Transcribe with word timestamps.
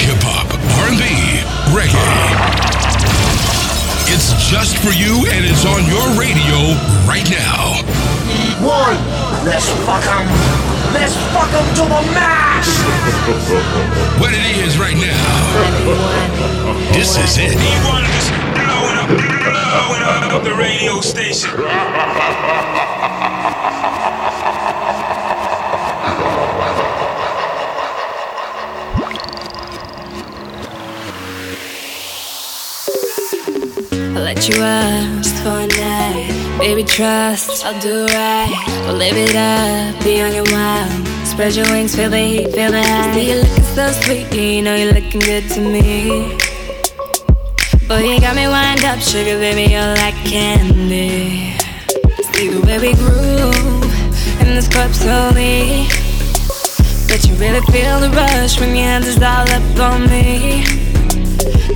Hip 0.00 0.16
hop, 0.24 0.48
R&B, 0.80 1.04
reggae. 1.76 2.00
It's 4.08 4.32
just 4.48 4.78
for 4.80 4.96
you 4.96 5.28
and 5.28 5.44
it's 5.44 5.68
on 5.68 5.84
your 5.84 6.00
radio 6.16 6.72
right 7.04 7.28
now. 7.28 7.84
One. 8.64 8.96
Let's 9.44 9.68
fuck 9.84 10.00
'em. 10.08 10.24
Let's 10.96 11.12
fuck 11.36 11.52
'em 11.52 11.68
to 11.76 11.84
the 11.84 12.02
max. 12.16 12.64
What 14.20 14.32
it 14.32 14.56
is 14.64 14.78
right 14.78 14.96
now. 14.96 15.52
This 16.96 17.18
is 17.18 17.36
it. 17.36 17.52
E1 17.60 18.08
is 18.16 18.32
blowing 18.56 18.96
up, 18.96 19.12
blowing 19.12 20.02
up 20.32 20.42
the 20.44 20.54
radio 20.54 21.02
station. 21.02 21.52
I'll 34.16 34.22
let 34.22 34.48
you 34.48 34.56
up 34.62 35.22
just 35.22 35.42
for 35.42 35.58
a 35.58 35.66
night. 35.66 36.58
Baby, 36.58 36.84
trust, 36.84 37.64
I'll 37.64 37.80
do 37.80 38.06
right. 38.06 38.82
We'll 38.86 38.96
live 38.96 39.16
it 39.16 39.36
up, 39.36 40.04
be 40.04 40.20
on 40.20 40.34
your 40.34 40.44
wild. 40.50 41.06
Spread 41.26 41.54
your 41.54 41.66
wings, 41.70 41.94
feel 41.94 42.10
the 42.10 42.18
heat, 42.18 42.52
feel 42.52 42.70
the 42.70 42.82
high. 42.82 43.12
See 43.14 43.30
you 43.30 43.36
looking 43.42 43.64
so 43.64 43.90
sweet, 43.92 44.32
you 44.34 44.62
know 44.62 44.74
you're 44.74 44.92
looking 44.92 45.20
good 45.20 45.48
to 45.50 45.60
me. 45.60 46.36
Boy, 47.88 48.14
you 48.14 48.20
got 48.20 48.36
me 48.36 48.46
wind 48.46 48.84
up, 48.84 49.00
sugar, 49.00 49.38
baby, 49.38 49.72
you're 49.72 49.94
like 50.02 50.14
candy. 50.26 51.56
See 52.32 52.48
the 52.48 52.60
way 52.66 52.78
we 52.78 52.94
groove 52.94 54.40
in 54.40 54.54
this 54.54 54.68
club 54.68 54.92
slowly. 54.92 55.86
But 57.08 57.24
you 57.26 57.34
really 57.36 57.64
feel 57.72 58.00
the 58.00 58.10
rush 58.10 58.60
when 58.60 58.76
your 58.76 58.84
hands 58.84 59.06
is 59.06 59.16
all 59.16 59.48
up 59.48 59.92
on 59.92 60.08
me. 60.10 60.87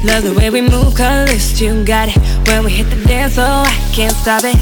Love 0.05 0.25
the 0.25 0.35
way 0.35 0.51
we 0.51 0.61
move, 0.61 0.97
colors, 0.97 1.61
you 1.61 1.85
got 1.85 2.09
it. 2.09 2.19
When 2.49 2.65
we 2.65 2.73
hit 2.73 2.91
the 2.91 2.99
dance 3.07 3.35
floor, 3.35 3.63
I 3.63 3.91
can't 3.95 4.13
stop 4.13 4.43
it. 4.43 4.59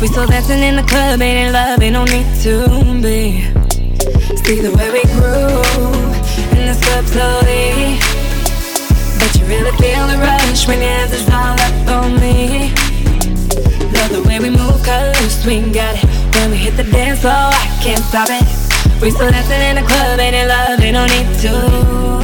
We 0.00 0.08
still 0.08 0.26
dancing 0.26 0.62
in 0.62 0.76
the 0.76 0.82
club, 0.82 1.20
ain't 1.20 1.48
in 1.48 1.52
love, 1.52 1.82
ain't 1.82 1.92
no 1.92 2.04
need 2.04 2.24
to 2.40 2.64
be. 2.96 3.44
See 4.48 4.64
the 4.64 4.72
way 4.72 4.88
we 4.88 5.04
groove 5.12 6.16
in 6.56 6.64
this 6.64 6.80
club 6.80 7.04
slowly. 7.04 8.00
But 9.20 9.30
you 9.36 9.44
really 9.44 9.76
feel 9.76 10.08
the 10.08 10.16
rush 10.24 10.66
when 10.66 10.80
your 10.80 10.88
hands 10.88 11.12
all 11.28 11.60
up 11.60 12.04
on 12.04 12.18
me. 12.18 12.72
Love 13.92 14.08
the 14.08 14.24
way 14.24 14.40
we 14.40 14.48
move, 14.48 14.82
colors, 14.82 15.44
we 15.44 15.60
got 15.70 16.00
it. 16.00 16.08
When 16.34 16.50
we 16.50 16.56
hit 16.56 16.78
the 16.78 16.84
dance 16.84 17.20
floor, 17.20 17.52
I 17.52 17.78
can't 17.84 18.02
stop 18.04 18.28
it. 18.30 18.42
We 19.02 19.10
still 19.10 19.30
dancing 19.30 19.60
in 19.60 19.76
the 19.76 19.86
club, 19.86 20.18
ain't 20.18 20.34
in 20.34 20.48
love, 20.48 20.80
ain't 20.80 20.94
no 20.96 21.04
need 21.04 21.28
to. 21.44 22.17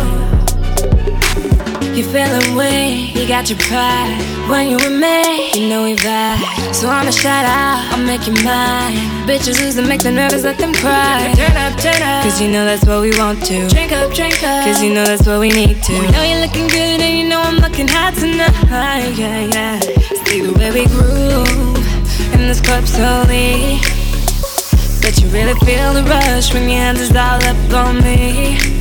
You 1.94 2.02
feeling 2.02 2.56
weak, 2.56 3.14
you 3.14 3.28
got 3.28 3.48
your 3.48 3.58
pride. 3.60 4.18
When 4.50 4.68
you 4.68 4.78
with 4.78 4.98
me, 4.98 5.52
you 5.54 5.68
know 5.68 5.84
we 5.84 5.94
vibe. 5.94 6.74
So 6.74 6.88
I'ma 6.88 7.12
shout 7.12 7.44
out, 7.44 7.92
I'll 7.92 8.04
make 8.04 8.26
you 8.26 8.34
mine. 8.42 8.96
Bitches 9.28 9.62
lose 9.62 9.76
and 9.76 9.88
make 9.88 10.02
them 10.02 10.16
nervous, 10.16 10.42
let 10.42 10.58
them 10.58 10.74
cry. 10.74 11.32
Turn 11.36 11.56
up, 11.56 11.78
turn 11.78 12.02
up, 12.02 12.24
cause 12.24 12.40
you 12.40 12.48
know 12.50 12.64
that's 12.64 12.84
what 12.84 13.00
we 13.00 13.16
want 13.16 13.44
to. 13.46 13.68
Drink 13.68 13.92
up, 13.92 14.12
drink 14.12 14.42
up, 14.42 14.64
cause 14.64 14.82
you 14.82 14.92
know 14.92 15.04
that's 15.04 15.24
what 15.24 15.38
we 15.38 15.50
need 15.50 15.84
to. 15.84 15.92
You 15.92 16.10
know 16.10 16.24
you're 16.24 16.40
looking 16.40 16.66
good 16.66 17.00
and 17.00 17.16
you 17.16 17.28
know 17.28 17.40
I'm 17.40 17.58
looking 17.58 17.86
hot 17.86 18.14
tonight. 18.14 19.14
Yeah, 19.16 19.46
yeah. 19.54 19.78
See 20.26 20.40
the 20.40 20.52
way 20.52 20.72
we 20.72 20.86
groove 20.86 22.34
in 22.34 22.48
this 22.48 22.60
club 22.60 22.88
slowly. 22.88 23.78
But 25.00 25.22
you 25.22 25.28
really 25.28 25.54
feel 25.60 25.94
the 25.94 26.02
rush 26.10 26.52
when 26.52 26.64
your 26.68 26.80
hands 26.80 27.00
is 27.00 27.14
all 27.14 27.38
up 27.38 27.86
on 27.86 28.02
me. 28.02 28.73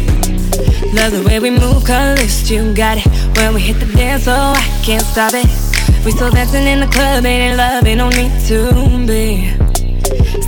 Love 0.94 1.12
the 1.12 1.24
way 1.24 1.40
we 1.40 1.50
move, 1.50 1.84
colors, 1.84 2.52
you 2.52 2.72
got 2.76 3.00
it. 3.00 3.08
When 3.36 3.56
we 3.56 3.62
hit 3.62 3.80
the 3.80 3.90
dance 3.98 4.26
floor, 4.26 4.54
I 4.54 4.82
can't 4.86 5.02
stop 5.02 5.34
it. 5.34 5.50
We 6.06 6.12
still 6.12 6.30
dancing 6.30 6.68
in 6.68 6.82
the 6.82 6.88
club, 6.88 7.26
ain't 7.26 7.52
in 7.52 7.58
love, 7.58 7.88
ain't 7.88 7.98
no 7.98 8.10
need 8.10 8.30
to 8.46 8.70
be. 9.02 9.50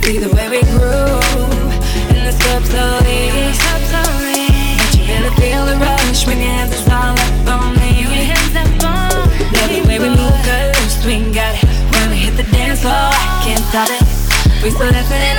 See 0.06 0.18
the 0.22 0.30
way 0.30 0.46
we 0.46 0.62
groove 0.70 1.74
in 2.14 2.22
the 2.30 2.34
club 2.38 2.62
slowly. 2.62 3.26
But 3.90 4.94
you 4.94 5.02
really 5.10 5.34
feel 5.34 5.66
the 5.66 5.76
rush 5.82 6.26
when 6.28 6.38
your 6.38 6.54
hands 6.54 6.78
is 6.78 6.86
all 6.94 7.18
up 7.18 7.48
on 7.50 7.74
me. 7.82 8.06
Love 9.50 9.70
the 9.74 9.82
way 9.88 9.98
we 9.98 10.08
move, 10.14 10.38
colors, 10.46 10.94
we 11.04 11.26
got 11.34 11.58
it. 11.58 11.66
When 11.90 12.10
we 12.10 12.16
hit 12.22 12.36
the 12.36 12.46
dance 12.54 12.82
floor, 12.82 12.94
I 12.94 13.42
can't 13.42 13.64
stop 13.66 13.90
it. 13.90 14.02
We 14.62 14.70
still 14.70 14.92
dancing 14.94 15.35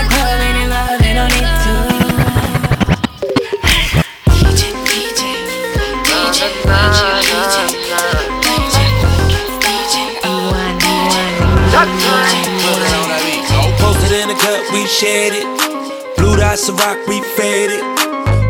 shared 14.99 15.33
it. 15.35 16.17
Blue 16.17 16.35
dots 16.37 16.67
of 16.69 16.79
rock, 16.79 16.97
we 17.07 17.21
faded. 17.35 17.79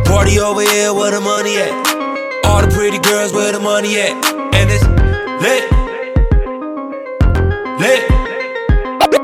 Party 0.06 0.40
over 0.40 0.62
here, 0.62 0.94
where 0.94 1.12
the 1.12 1.19
money 1.19 1.58
at? 1.58 2.46
All 2.46 2.62
the 2.62 2.69
pretty 2.74 3.00
girls, 3.00 3.34
where 3.34 3.52
the 3.52 3.59
money 3.59 4.00
at? 4.00 4.12
And 4.56 4.69
it's 4.72 4.84
lit. 5.44 5.63
Lit. 7.81 8.09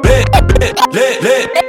Lit. 0.03 0.27
Lit. 0.59 0.93
Lit. 0.93 1.23
Lit. 1.23 1.62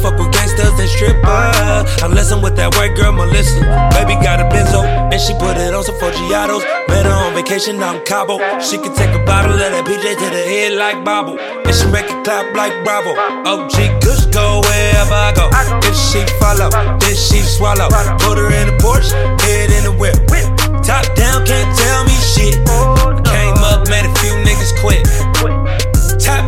Fuck 0.00 0.16
with 0.16 0.32
gangsters 0.32 0.72
and 0.80 0.88
strippers. 0.88 2.02
Unless 2.02 2.32
I'm 2.32 2.40
with 2.40 2.56
that 2.56 2.72
white 2.74 2.96
girl, 2.96 3.12
Melissa. 3.12 3.60
Baby 3.92 4.16
got 4.24 4.40
a 4.40 4.48
benzo, 4.48 4.80
and 4.80 5.20
she 5.20 5.36
put 5.36 5.60
it 5.60 5.74
on 5.76 5.84
some 5.84 5.96
Forgiatos. 6.00 6.64
Met 6.88 7.04
her 7.04 7.12
on 7.12 7.34
vacation 7.36 7.76
out 7.82 7.96
in 7.96 8.04
Cabo. 8.08 8.40
She 8.64 8.80
can 8.80 8.96
take 8.96 9.12
a 9.12 9.22
bottle 9.28 9.52
of 9.52 9.60
that 9.60 9.84
PJ 9.84 10.00
to 10.00 10.26
the 10.32 10.42
head 10.48 10.72
like 10.80 11.04
Bobble. 11.04 11.36
And 11.38 11.74
she 11.76 11.84
make 11.92 12.08
it 12.08 12.24
clap 12.24 12.48
like 12.56 12.72
Bravo. 12.80 13.12
OG 13.44 14.00
Kush 14.00 14.24
go 14.32 14.64
wherever 14.64 15.12
I 15.12 15.36
go. 15.36 15.52
If 15.84 15.92
she 15.92 16.24
follow, 16.40 16.72
then 16.72 17.14
she 17.14 17.44
swallow. 17.44 17.92
Put 18.24 18.40
her 18.40 18.48
in 18.48 18.72
the 18.72 18.76
Porsche, 18.80 19.12
head 19.44 19.68
in 19.68 19.84
the 19.84 19.92
whip. 19.92 20.16
Top 20.80 21.04
down, 21.12 21.44
can't 21.44 21.68
tell 21.76 22.00
me 22.08 22.16
shit. 22.16 22.56
Came 23.28 23.60
up, 23.68 23.84
made 23.92 24.08
a 24.08 24.12
few 24.16 24.32
niggas 24.48 24.72
quit. 24.80 25.04
Top 26.16 26.40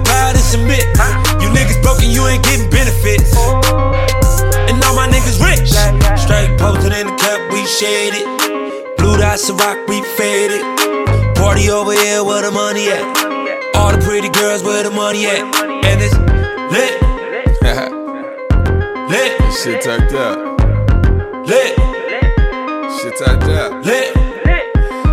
You 0.52 1.48
niggas 1.48 1.80
broken, 1.80 2.10
you 2.10 2.26
ain't 2.26 2.44
getting 2.44 2.68
benefits. 2.68 3.34
And 3.34 4.84
all 4.84 4.94
my 4.94 5.08
niggas 5.08 5.40
rich. 5.40 5.72
Straight 6.20 6.58
posted 6.58 6.92
in 6.92 7.06
the 7.06 7.16
cup, 7.16 7.40
we 7.52 7.64
shared 7.64 8.12
it. 8.14 8.98
Blue 8.98 9.16
dots 9.16 9.48
of 9.48 9.58
rock, 9.58 9.78
we 9.88 10.02
faded. 10.18 10.60
Party 11.36 11.70
over 11.70 11.92
here, 11.92 12.22
where 12.22 12.42
the 12.42 12.50
money 12.50 12.90
at? 12.90 13.00
All 13.76 13.92
the 13.92 14.04
pretty 14.04 14.28
girls, 14.28 14.62
where 14.62 14.82
the 14.82 14.90
money 14.90 15.24
at? 15.24 15.40
And 15.40 16.00
it's 16.02 16.18
lit. 16.68 17.00
lit. 19.08 19.54
Shit 19.54 19.80
tucked 19.80 20.12
up. 20.12 20.36
Lit. 21.46 21.78
Shit 23.00 23.16
tucked 23.16 23.44
up. 23.44 23.84
Lit. 23.86 24.21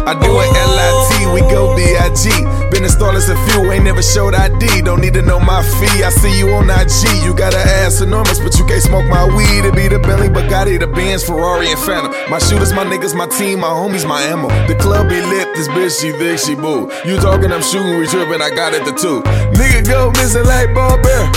I 0.09 0.17
do 0.17 0.41
it 0.41 0.49
L-I-T, 0.49 1.29
we 1.37 1.41
go 1.53 1.75
B-I-G. 1.75 2.33
Been 2.73 2.83
as 2.83 2.97
a 3.29 3.37
few, 3.45 3.71
ain't 3.71 3.83
never 3.83 4.01
showed 4.01 4.33
ID. 4.33 4.81
Don't 4.81 5.01
need 5.01 5.13
to 5.13 5.21
know 5.21 5.39
my 5.39 5.61
fee. 5.61 6.01
I 6.01 6.09
see 6.09 6.33
you 6.35 6.49
on 6.49 6.65
IG. 6.65 7.21
You 7.23 7.35
got 7.35 7.53
an 7.53 7.61
ass 7.85 8.01
enormous, 8.01 8.39
but 8.39 8.57
you 8.57 8.65
can't 8.65 8.81
smoke 8.81 9.05
my 9.05 9.23
weed. 9.25 9.69
It 9.69 9.75
be 9.75 9.87
the 9.87 9.99
Bentley, 9.99 10.29
Bugatti, 10.29 10.79
the 10.79 10.87
Benz, 10.87 11.23
Ferrari, 11.23 11.69
and 11.69 11.79
Phantom. 11.79 12.11
My 12.27 12.39
shooters, 12.39 12.73
my 12.73 12.85
niggas, 12.85 13.13
my 13.13 13.27
team, 13.27 13.59
my 13.59 13.67
homies, 13.69 14.07
my 14.07 14.19
ammo. 14.23 14.49
The 14.65 14.73
club 14.81 15.09
be 15.09 15.21
lit, 15.21 15.53
this 15.53 15.67
bitch, 15.67 16.01
she 16.01 16.11
thick, 16.13 16.39
she 16.39 16.55
boo. 16.55 16.89
You 17.05 17.17
talking, 17.17 17.51
I'm 17.51 17.61
shooting, 17.61 17.99
we 17.99 18.07
tripping, 18.07 18.41
I 18.41 18.49
got 18.49 18.73
it 18.73 18.85
the 18.85 18.93
two. 18.97 19.21
Nigga 19.53 19.85
go 19.85 20.09
missing 20.17 20.45
like 20.45 20.73
ball 20.73 20.97
bear. 21.03 21.29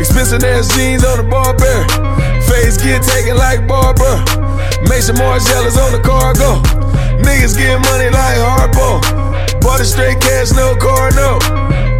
Expensive 0.00 0.42
ass 0.42 0.74
jeans 0.74 1.04
on 1.04 1.18
the 1.18 1.30
bar 1.30 1.54
bear. 1.56 2.15
Face 2.48 2.76
get 2.76 3.02
taken 3.02 3.36
like 3.36 3.66
Barbara. 3.66 4.24
More 5.14 5.38
jealous 5.38 5.78
on 5.78 5.92
the 5.92 6.00
cargo. 6.02 6.60
Niggas 7.22 7.56
get 7.56 7.78
money 7.88 8.10
like 8.10 8.36
hardball. 8.36 9.00
Bought 9.62 9.80
it 9.80 9.86
straight 9.86 10.20
cash, 10.20 10.52
no 10.52 10.76
car, 10.76 11.10
no. 11.12 11.38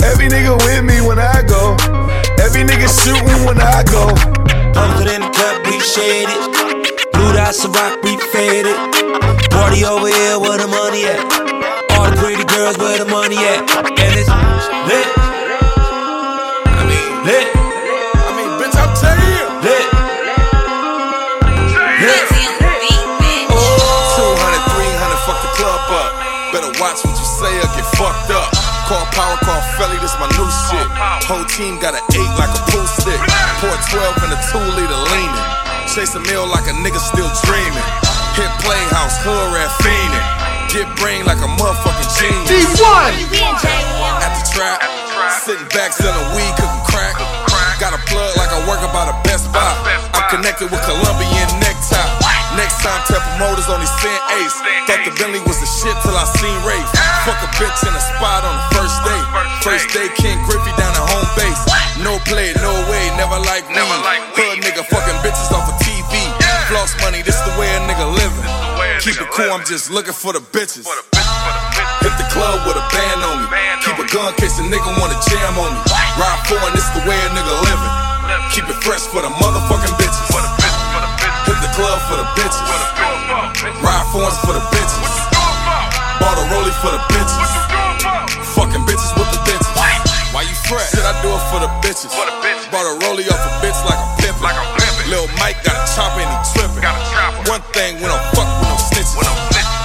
Every 0.04 0.28
nigga 0.28 0.58
with 0.66 0.84
me 0.84 1.00
when 1.00 1.18
I 1.18 1.40
go. 1.46 1.76
Every 2.42 2.64
nigga 2.64 2.90
shooting 2.92 3.46
when 3.46 3.60
I 3.60 3.84
go. 3.88 4.12
Posted 4.74 5.14
in 5.14 5.22
the 5.22 5.30
cup, 5.32 5.64
we 5.64 5.80
shared 5.80 6.28
it. 6.28 7.12
Blue 7.12 7.32
dots 7.32 7.64
of 7.64 7.74
rock, 7.74 8.02
we 8.02 8.18
faded. 8.34 8.76
Party 9.50 9.84
over 9.84 10.08
here, 10.08 10.36
where 10.38 10.58
the 10.58 10.66
money 10.66 11.06
at? 11.06 11.20
All 11.96 12.10
the 12.10 12.16
pretty 12.20 12.44
girls, 12.44 12.76
where 12.76 12.98
the 12.98 13.06
money 13.06 13.36
at? 13.38 13.64
And 14.02 14.12
it's 14.18 14.28
lit. 14.88 15.08
I 16.68 16.82
mean, 16.84 17.24
Lit. 17.24 17.65
Better 26.56 26.72
watch 26.80 27.04
what 27.04 27.12
you 27.12 27.28
say 27.36 27.52
or 27.52 27.68
get 27.76 27.84
fucked 28.00 28.32
up. 28.32 28.48
Call 28.88 29.04
power, 29.12 29.36
call 29.44 29.60
Felly, 29.76 30.00
this 30.00 30.16
my 30.16 30.24
new 30.40 30.48
shit. 30.64 30.88
Whole 31.28 31.44
team 31.52 31.76
got 31.84 31.92
an 31.92 32.00
eight 32.16 32.32
like 32.40 32.48
a 32.48 32.62
pool 32.72 32.88
stick. 32.96 33.20
Pour 33.60 33.76
12 33.92 34.24
in 34.24 34.32
a 34.32 34.40
two 34.48 34.64
liter 34.72 35.00
leaning. 35.12 35.46
Chase 35.92 36.16
a 36.16 36.22
meal 36.24 36.48
like 36.48 36.64
a 36.64 36.72
nigga 36.80 36.96
still 36.96 37.28
dreaming. 37.44 37.84
Hit 38.40 38.48
playhouse, 38.64 39.20
hood 39.20 39.52
rat 39.52 39.68
fiending. 39.84 40.24
Get 40.72 40.88
brain 40.96 41.28
like 41.28 41.44
a 41.44 41.50
motherfucking 41.60 42.24
genius. 42.24 42.48
D1! 42.48 43.36
At 44.24 44.32
the 44.40 44.44
trap, 44.48 44.80
sitting 45.44 45.68
back 45.76 45.92
selling 45.92 46.24
weed, 46.32 46.56
cooking 46.56 46.84
crack. 46.88 47.20
Got 47.76 47.92
a 47.92 48.00
plug 48.08 48.32
like 48.40 48.48
I 48.48 48.64
work 48.64 48.80
about 48.80 49.12
a 49.12 49.16
Best 49.28 49.52
Buy. 49.52 49.60
I'm 50.16 50.24
connected 50.32 50.72
with 50.72 50.80
Colombian 50.88 51.52
necktie. 51.60 52.25
Next 52.56 52.80
time, 52.80 53.04
tell 53.04 53.20
promoters 53.20 53.68
only 53.68 53.84
send 54.00 54.16
ace. 54.40 54.56
Thought 54.88 55.04
the 55.04 55.12
Bentley 55.20 55.44
was 55.44 55.60
the 55.60 55.68
shit 55.68 55.92
till 56.00 56.16
I 56.16 56.24
seen 56.40 56.56
Wraith. 56.64 56.88
Fuck 57.28 57.36
a 57.44 57.48
bitch 57.60 57.84
in 57.84 57.92
a 57.92 58.00
spot 58.00 58.48
on 58.48 58.56
the 58.56 58.66
first 58.72 58.96
day. 59.04 59.20
First 59.60 59.92
day, 59.92 60.08
Ken 60.16 60.40
Griffey 60.48 60.72
down 60.80 60.88
at 60.96 61.04
home 61.04 61.28
base. 61.36 61.60
No 62.00 62.16
play, 62.24 62.56
no 62.64 62.72
way, 62.88 63.12
never 63.20 63.36
like 63.44 63.68
me. 63.68 63.76
Hood 63.76 64.64
nigga 64.64 64.88
fucking 64.88 65.20
bitches 65.20 65.52
off 65.52 65.68
of 65.68 65.76
TV. 65.84 66.16
Floss 66.72 66.96
money, 67.04 67.20
this 67.20 67.36
the 67.44 67.52
way 67.60 67.68
a 67.76 67.80
nigga 67.84 68.08
living. 68.08 68.48
Keep 69.04 69.20
it 69.20 69.28
cool, 69.36 69.52
I'm 69.52 69.64
just 69.68 69.92
looking 69.92 70.16
for 70.16 70.32
the 70.32 70.40
bitches. 70.40 70.88
Hit 70.88 72.14
the 72.16 72.26
club 72.32 72.64
with 72.64 72.80
a 72.80 72.86
band 72.88 73.20
on 73.20 73.36
me. 73.44 73.46
Keep 73.84 74.00
a 74.00 74.06
gun 74.08 74.32
case 74.40 74.56
a 74.56 74.64
nigga 74.64 74.96
wanna 74.96 75.20
jam 75.28 75.60
on 75.60 75.76
me. 75.76 75.80
Ride 76.16 76.40
for 76.48 76.56
and 76.56 76.72
this 76.72 76.88
the 76.96 77.04
way 77.04 77.20
a 77.20 77.28
nigga 77.36 77.52
living. 77.68 77.92
Keep 78.56 78.72
it 78.72 78.80
fresh 78.80 79.04
for 79.12 79.20
the 79.20 79.28
motherfucking 79.28 79.75
it 92.04 92.12
for 92.12 92.28
the 92.28 92.34
bitches. 92.44 92.68
Bought 92.68 92.84
a 92.84 92.94
rollie 93.00 93.24
off 93.32 93.40
a 93.40 93.52
bitch 93.64 93.78
like 93.88 93.96
I'm 93.96 94.10
pimpin'. 94.20 94.52
Lil 95.08 95.24
Mike 95.40 95.56
got 95.64 95.78
a 95.78 95.84
chopper 95.96 96.20
and 96.20 96.28
he 96.28 96.38
trippin'. 96.52 96.84
One 97.48 97.64
thing, 97.72 97.96
we 98.02 98.06
don't 98.10 98.20
fuck 98.36 98.44
with 98.60 98.68
no 98.68 98.76
snitches. 98.76 99.16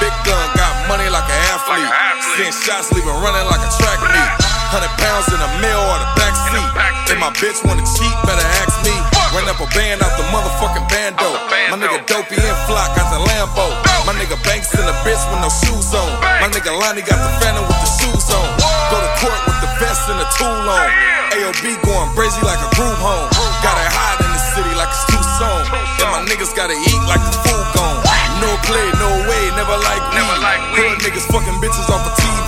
Big 0.02 0.12
gun 0.26 0.46
got 0.58 0.74
money 0.90 1.08
like 1.08 1.24
an 1.30 1.40
athlete. 1.56 1.88
Seeing 2.36 2.52
shots 2.52 2.92
leaving 2.92 3.16
running 3.22 3.48
like 3.48 3.64
a 3.64 3.72
track 3.80 4.02
meet. 4.02 4.32
Hundred 4.74 4.92
pounds 5.00 5.30
in 5.32 5.40
a 5.40 5.52
mill 5.64 5.78
or 5.78 6.00
the 6.04 6.10
back 6.20 6.36
seat. 6.52 6.70
If 7.08 7.18
my 7.22 7.32
bitch 7.40 7.64
wanna 7.64 7.86
cheat, 7.86 8.16
better 8.28 8.44
ask 8.60 8.76
me. 8.84 8.96
Run 9.32 9.48
up 9.48 9.62
a 9.64 9.68
band 9.72 10.04
out 10.04 10.12
the 10.20 10.26
motherfucking 10.36 10.88
bando. 10.92 11.32
My 11.72 11.80
nigga 11.80 12.04
Dopey 12.12 12.36
and 12.36 12.60
Flock 12.68 12.92
got 12.98 13.08
the 13.14 13.24
Lambo. 13.24 13.72
My 14.04 14.12
nigga 14.20 14.36
Banks 14.44 14.74
in 14.76 14.84
the 14.84 14.96
bitch 15.08 15.22
with 15.32 15.40
no 15.40 15.52
shoes 15.64 15.96
on. 15.96 16.12
My 16.44 16.52
nigga 16.52 16.76
Lonnie 16.76 17.06
got 17.06 17.22
the 17.22 17.32
Phantom 17.40 17.64
with 17.64 17.80
the 17.80 17.92
shoes 18.04 18.28
on. 18.36 18.48
Go 18.90 19.00
to 19.00 19.12
court 19.22 19.40
with 19.48 19.60
the 19.64 19.72
vest 19.80 20.10
and 20.10 20.20
the 20.20 20.28
tool 20.36 20.50
on. 20.50 21.21
AOB 21.42 21.74
going 21.82 22.10
crazy 22.14 22.38
like 22.46 22.62
a 22.62 22.70
group 22.78 22.94
home. 23.02 23.26
Gotta 23.66 23.86
hide 23.90 24.22
in 24.22 24.30
the 24.30 24.42
city 24.54 24.70
like 24.78 24.94
it's 24.94 25.10
too 25.10 25.24
soon. 25.42 25.62
And 25.74 26.10
my 26.14 26.22
niggas 26.30 26.54
gotta 26.54 26.78
eat 26.78 27.02
like 27.10 27.18
the 27.18 27.34
food 27.34 27.66
gone. 27.74 27.98
No 28.38 28.50
play, 28.70 28.86
no 29.02 29.10
way, 29.26 29.50
never 29.58 29.74
like 29.82 30.06
me. 30.14 30.22
Hood 30.22 31.02
niggas 31.02 31.26
fucking 31.34 31.58
bitches 31.58 31.90
off 31.90 32.06
of 32.06 32.14
TV. 32.22 32.46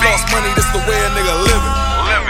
Lost 0.00 0.24
money, 0.32 0.48
this 0.56 0.64
the 0.72 0.80
way 0.88 0.96
a 0.96 1.10
nigga 1.12 1.34
living. 1.44 1.74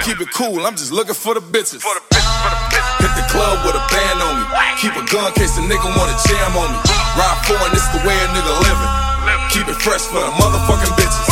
Keep 0.03 0.19
it 0.27 0.31
cool, 0.35 0.67
I'm 0.67 0.75
just 0.75 0.91
looking 0.91 1.15
for 1.15 1.39
the 1.39 1.45
bitches. 1.55 1.87
Hit 1.87 3.13
the 3.15 3.27
club 3.31 3.63
with 3.63 3.79
a 3.79 3.85
band 3.87 4.19
on 4.27 4.43
me. 4.43 4.47
Keep 4.83 4.99
a 4.99 5.07
gun 5.07 5.31
case 5.39 5.55
a 5.55 5.63
nigga 5.63 5.87
wanna 5.87 6.19
jam 6.27 6.51
on 6.59 6.67
me. 6.67 6.79
Ride 7.15 7.39
for 7.47 7.55
and 7.63 7.71
this 7.79 7.87
the 7.95 8.03
way 8.03 8.19
a 8.19 8.27
nigga 8.35 8.55
living. 8.59 8.91
Keep 9.55 9.71
it 9.71 9.79
fresh 9.79 10.03
for 10.11 10.19
the 10.19 10.35
motherfucking 10.35 10.99
bitches. 10.99 11.31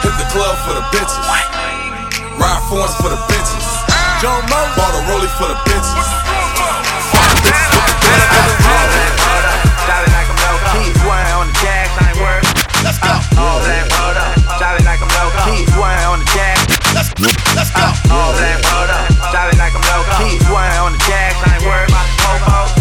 Hit 0.00 0.16
the 0.16 0.28
club 0.32 0.56
for 0.64 0.72
the 0.80 0.84
bitches. 0.96 1.59
Ride 2.38 2.62
for 2.68 2.86
for 3.02 3.10
the 3.10 3.18
bitches. 3.26 3.66
Joe 4.22 4.38
Mo 4.46 4.60
bought 4.76 4.94
a 4.94 5.02
rollie 5.10 5.30
for 5.34 5.48
the 5.48 5.58
bitches. 5.66 6.06
Fuck 7.10 7.26
the 7.26 7.40
bitches 7.42 7.72
with 7.74 7.88
the 7.90 7.98
bitches. 8.04 8.60
Drive 9.86 10.04
it 10.06 10.12
like 10.14 10.28
I'm 10.30 10.38
low 10.38 10.56
key. 10.70 10.92
Swearing 11.00 11.34
on 11.34 11.46
the 11.50 11.56
jacks, 11.58 11.94
I 11.98 12.12
ain't 12.12 12.20
worried. 12.20 12.46
Let's 12.84 12.98
go. 13.02 13.10
All 13.40 13.58
black, 13.64 13.90
hold 13.90 14.16
up. 14.16 14.38
Like 14.86 15.02
I'm 15.02 15.10
low 15.18 15.30
key. 15.48 15.66
Swearing 15.74 16.06
on 16.06 16.18
the 16.20 16.28
jacks. 16.30 16.62
Let's 16.94 17.10
let's 17.56 17.70
go. 17.74 17.86
All 18.14 18.30
black, 18.38 18.62
hold 18.62 18.90
up. 18.90 19.08
Drive 19.32 19.58
like 19.58 19.74
I'm 19.74 19.82
low 19.90 20.02
key. 20.20 20.38
Swearing 20.46 20.78
on 20.78 20.92
the 20.92 21.02
jacks, 21.08 21.40
I 21.42 21.58
ain't 21.58 21.64
worried 21.66 21.90
about 21.90 22.06
the 22.06 22.14
popo. 22.46 22.79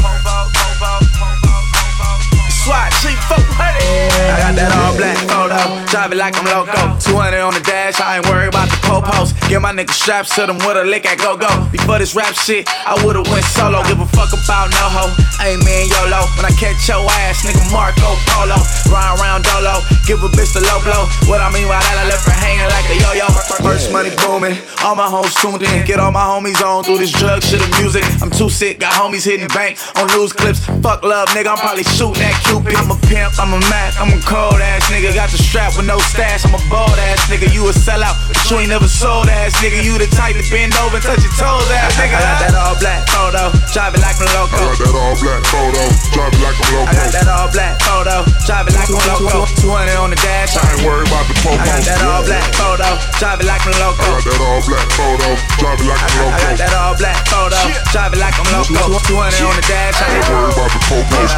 G4, 2.69 3.41
I 3.57 4.37
got 4.37 4.53
that 4.53 4.69
all 4.77 4.93
black 4.93 5.17
photo. 5.25 5.57
Drive 5.89 6.11
it 6.13 6.19
like 6.21 6.37
I'm 6.37 6.45
loco. 6.45 6.99
200 7.01 7.41
on 7.41 7.53
the 7.57 7.63
dash, 7.65 7.97
I 7.97 8.21
ain't 8.21 8.27
worried 8.29 8.53
about 8.53 8.69
the 8.69 8.77
popos. 8.85 9.33
Get 9.49 9.61
my 9.61 9.73
niggas 9.73 9.97
straps 9.97 10.35
to 10.35 10.45
them 10.45 10.61
with 10.61 10.77
a 10.77 10.85
lick 10.85 11.09
at 11.09 11.17
go 11.17 11.33
go. 11.33 11.49
Before 11.71 11.97
this 11.97 12.13
rap 12.13 12.35
shit, 12.35 12.69
I 12.85 12.93
would've 13.01 13.25
went 13.33 13.45
solo. 13.49 13.81
Give 13.89 13.97
a 13.97 14.05
fuck 14.13 14.29
about 14.29 14.69
no 14.69 14.85
hoe. 14.85 15.13
Ain't 15.41 15.65
me 15.65 15.87
and 15.87 15.89
YOLO. 15.89 16.21
When 16.37 16.45
I 16.45 16.53
catch 16.59 16.85
your 16.85 17.01
ass, 17.25 17.41
nigga 17.41 17.63
Marco 17.73 18.13
Polo. 18.29 18.59
Ride 18.93 19.17
around 19.17 19.49
Dolo. 19.49 19.81
Give 20.05 20.21
a 20.21 20.29
bitch 20.35 20.53
the 20.53 20.61
low 20.61 20.77
blow. 20.85 21.09
What 21.25 21.41
I 21.41 21.49
mean 21.49 21.65
by 21.65 21.81
that, 21.81 21.97
I 21.97 22.05
left 22.05 22.27
her 22.27 22.35
hanging 22.35 22.69
like 22.69 22.85
a 22.91 22.97
yo 22.99 23.25
yo. 23.25 23.27
First 23.65 23.89
money 23.89 24.13
booming. 24.21 24.59
All 24.85 24.93
my 24.93 25.09
hoes 25.09 25.33
tuned 25.41 25.63
in. 25.65 25.87
Get 25.87 25.97
all 25.97 26.11
my 26.11 26.27
homies 26.27 26.61
on 26.61 26.83
through 26.83 26.99
this 26.99 27.15
drug 27.15 27.41
shit 27.41 27.63
of 27.63 27.71
music. 27.81 28.05
I'm 28.21 28.29
too 28.29 28.49
sick. 28.49 28.79
Got 28.83 28.93
homies 28.93 29.25
hitting 29.25 29.47
bank 29.49 29.79
on 29.97 30.05
news 30.13 30.33
clips. 30.33 30.61
Fuck 30.85 31.01
love, 31.01 31.29
nigga. 31.33 31.55
I'm 31.55 31.57
probably 31.57 31.87
shooting 31.97 32.21
at 32.21 32.35
Cupid. 32.59 32.75
I'm 32.75 32.91
a 32.91 32.97
pimp. 33.07 33.31
I'm 33.39 33.53
a 33.55 33.59
Mac. 33.71 33.95
I'm 33.99 34.11
a 34.11 34.19
cold 34.23 34.59
ass 34.59 34.87
nigga. 34.91 35.13
Got 35.13 35.29
the 35.31 35.37
strap 35.37 35.75
with 35.75 35.87
no 35.87 35.99
stash. 36.11 36.45
I'm 36.45 36.55
a 36.55 36.61
bold 36.67 36.97
ass 37.11 37.27
nigga. 37.31 37.51
You 37.53 37.67
a 37.67 37.73
sellout, 37.73 38.15
but 38.27 38.37
you 38.49 38.59
ain't 38.59 38.69
never 38.69 38.87
sold 38.87 39.27
ass 39.29 39.55
nigga. 39.63 39.83
You 39.83 39.97
the 39.97 40.07
type 40.15 40.35
to 40.35 40.43
bend 40.51 40.73
over 40.83 40.99
and 40.99 41.03
touch 41.03 41.23
your 41.23 41.35
toes 41.39 41.69
ass 41.71 41.95
nigga. 41.95 42.15
I 42.15 42.23
got 42.23 42.39
that 42.43 42.55
all 42.55 42.75
black 42.79 43.07
photo. 43.07 43.51
Drive 43.71 43.95
it 43.95 44.01
like 44.03 44.19
I'm 44.19 44.27
loco. 44.35 44.59
I 44.59 44.75
got 44.75 44.79
that 44.79 44.95
all 44.95 45.15
black 45.19 45.41
photo, 45.51 45.83
drive 46.15 46.33
it 46.33 46.41
like 46.41 46.57
I'm 46.59 46.87
I 46.87 46.93
got 46.95 47.11
that 47.11 47.27
all 47.27 47.47
black 47.51 47.75
photo. 47.83 48.15
Drive 48.45 48.67
it 48.67 48.75
like 48.75 48.89
I'm 48.89 49.03
loco. 49.07 49.45
200 49.59 49.95
on 49.99 50.09
the 50.09 50.19
dash. 50.19 50.55
I 50.57 50.63
ain't 50.75 50.83
worried 50.83 51.07
about 51.07 51.25
the 51.27 51.35
I 51.39 51.63
got 51.63 51.81
that 51.83 52.01
all 52.03 52.23
black 52.23 52.47
photo. 52.55 52.89
Drive 53.19 53.39
it 53.39 53.47
like 53.47 53.63
I'm 53.63 53.69
I 53.69 54.07
got 54.07 54.23
that 54.23 54.39
all 54.39 54.61
black 54.67 54.87
photo, 54.95 55.29
drive 55.59 55.79
it 55.79 55.87
like 55.87 55.99
I'm 55.99 56.31
I 56.31 56.39
got 56.39 56.57
that 56.57 56.73
all 56.75 56.95
black 56.97 57.19
photo. 57.27 57.59
Drive 57.91 58.13
it 58.13 58.19
like 58.19 58.35
I'm 58.39 58.47
loco. 58.51 58.99
200 59.03 59.47
on 59.47 59.55
the 59.55 59.65
dash. 59.67 59.95
I 59.99 60.09
I 60.09 60.15
ain't 60.15 60.19
ain't 60.19 60.29
worried 60.31 60.53
about 60.55 60.71
the 60.71 60.81
popos. 60.87 61.31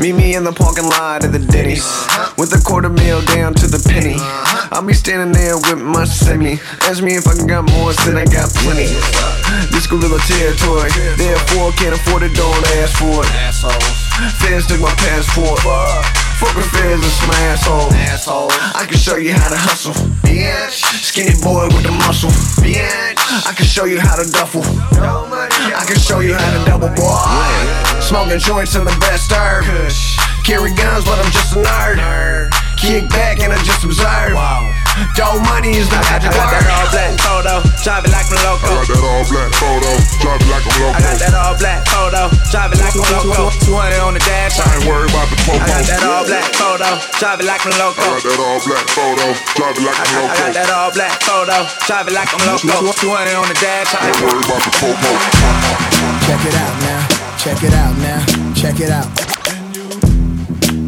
Meet 0.00 0.11
me 0.11 0.11
in 0.20 0.44
the 0.44 0.52
parking 0.52 0.84
lot 0.84 1.24
of 1.24 1.32
the 1.32 1.38
Denny's 1.38 1.88
with 2.36 2.52
a 2.52 2.60
quarter 2.60 2.88
meal 2.88 3.24
down 3.32 3.54
to 3.54 3.66
the 3.66 3.80
penny. 3.80 4.16
I'll 4.68 4.84
be 4.84 4.92
standing 4.92 5.32
there 5.32 5.56
with 5.56 5.80
my 5.80 6.04
semi. 6.04 6.60
Ask 6.84 7.02
me 7.02 7.16
if 7.16 7.24
I 7.26 7.32
got 7.46 7.64
more, 7.72 7.92
said 7.92 8.16
I 8.16 8.24
got 8.28 8.52
plenty. 8.60 8.92
This 9.72 9.88
little 9.88 10.20
territory, 10.28 10.92
therefore 11.16 11.72
can't 11.80 11.96
afford 11.96 12.22
it, 12.24 12.36
don't 12.36 12.60
ask 12.82 13.00
for 13.00 13.24
it. 13.24 13.30
Feds 14.36 14.68
took 14.68 14.80
my 14.80 14.92
passport. 15.00 15.60
Fuck 16.36 16.56
with 16.56 16.68
feds 16.76 17.00
and 17.00 17.16
some 17.16 17.30
assholes. 17.48 17.94
I 18.74 18.84
can 18.84 18.98
show 18.98 19.16
you 19.16 19.32
how 19.32 19.48
to 19.48 19.56
hustle. 19.56 19.94
Bitch. 20.26 20.82
Skinny 21.00 21.40
boy 21.40 21.72
with 21.72 21.84
the 21.84 21.92
muscle. 21.92 22.30
Bitch. 22.60 23.16
I 23.48 23.52
can 23.56 23.64
show 23.64 23.84
you 23.84 24.00
how 24.00 24.16
to 24.16 24.28
duffel. 24.28 24.62
I 25.00 25.84
can 25.86 25.98
show 25.98 26.20
you 26.20 26.34
how 26.34 26.50
to 26.52 26.64
double 26.68 26.88
boy. 26.92 27.91
Smoking 28.02 28.38
joints 28.38 28.74
in 28.74 28.84
the 28.84 28.96
best 28.98 29.30
herb. 29.30 29.64
Carry 30.42 30.74
guns, 30.74 31.06
but 31.06 31.22
I'm 31.22 31.30
just 31.30 31.54
a 31.54 31.62
nerd. 31.62 32.50
Kick 32.74 33.08
back 33.14 33.38
and 33.38 33.54
I 33.54 33.58
just 33.62 33.86
observe. 33.86 34.34
Dough 35.14 35.38
money 35.46 35.78
is 35.78 35.86
not 35.86 36.02
how 36.04 36.18
to 36.18 36.26
I 36.26 36.34
got 36.34 36.50
that 36.50 36.66
all 36.66 36.90
black 36.90 37.14
photo. 37.22 37.62
Drive 37.78 38.02
it 38.02 38.10
like 38.10 38.26
I'm 38.26 38.42
I 38.42 38.74
got 38.74 38.90
that 38.90 39.06
all 39.06 39.22
black 39.30 39.54
photo, 39.54 40.02
drive 40.18 40.42
it 40.42 40.50
like 40.50 40.66
I'm 40.66 40.82
I 40.82 40.98
got 40.98 41.18
that 41.22 41.34
all 41.38 41.54
black 41.54 41.80
photo. 41.86 42.22
Drive 42.50 42.74
it 42.74 42.82
like 42.82 42.94
I'm 42.98 43.06
loco. 43.06 43.54
200 43.70 44.02
on 44.02 44.18
the 44.18 44.22
dash. 44.26 44.58
I 44.58 44.66
ain't 44.66 44.84
worried 44.90 45.14
about 45.14 45.30
the 45.30 45.38
I 45.46 45.62
got 45.62 45.86
that 45.86 46.02
all 46.02 46.26
black 46.26 46.50
photo. 46.58 46.90
Drive 47.22 47.38
it 47.38 47.46
like 47.46 47.62
I'm 47.62 47.70
I 47.70 47.86
got 47.86 48.18
that 48.26 48.42
all 48.42 48.58
black 48.66 48.86
photo, 48.98 49.26
drive 49.54 49.78
it 49.78 49.84
like 49.86 49.94
I 49.94 50.10
I'm 50.10 50.26
got, 50.26 50.26
I 50.26 50.42
got 50.42 50.52
that 50.58 50.70
all 50.74 50.90
black 50.90 51.14
photo. 51.22 51.56
Drive 51.86 52.10
it 52.10 52.14
like 52.18 52.30
I'm 52.34 52.42
loco. 52.50 52.90
200 52.98 53.38
on 53.38 53.46
the 53.46 53.58
dash. 53.62 53.94
I 53.94 54.02
I 54.02 54.10
ain't 54.10 54.18
worried 54.26 54.42
about 54.42 54.62
the 54.66 54.72
popos. 54.82 55.91
Check 56.26 56.44
it 56.44 56.54
out 56.54 56.74
now. 56.80 57.00
Check 57.38 57.62
it 57.62 57.74
out 57.74 57.96
now. 57.98 58.24
Check 58.54 58.80
it 58.80 58.90
out. 58.90 59.08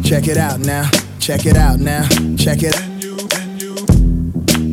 Check 0.03 0.27
it 0.27 0.37
out 0.37 0.59
now. 0.59 0.89
Check 1.19 1.45
it 1.45 1.57
out 1.57 1.79
now. 1.79 2.07
Check 2.37 2.63
it. 2.63 2.75
Out 2.75 2.95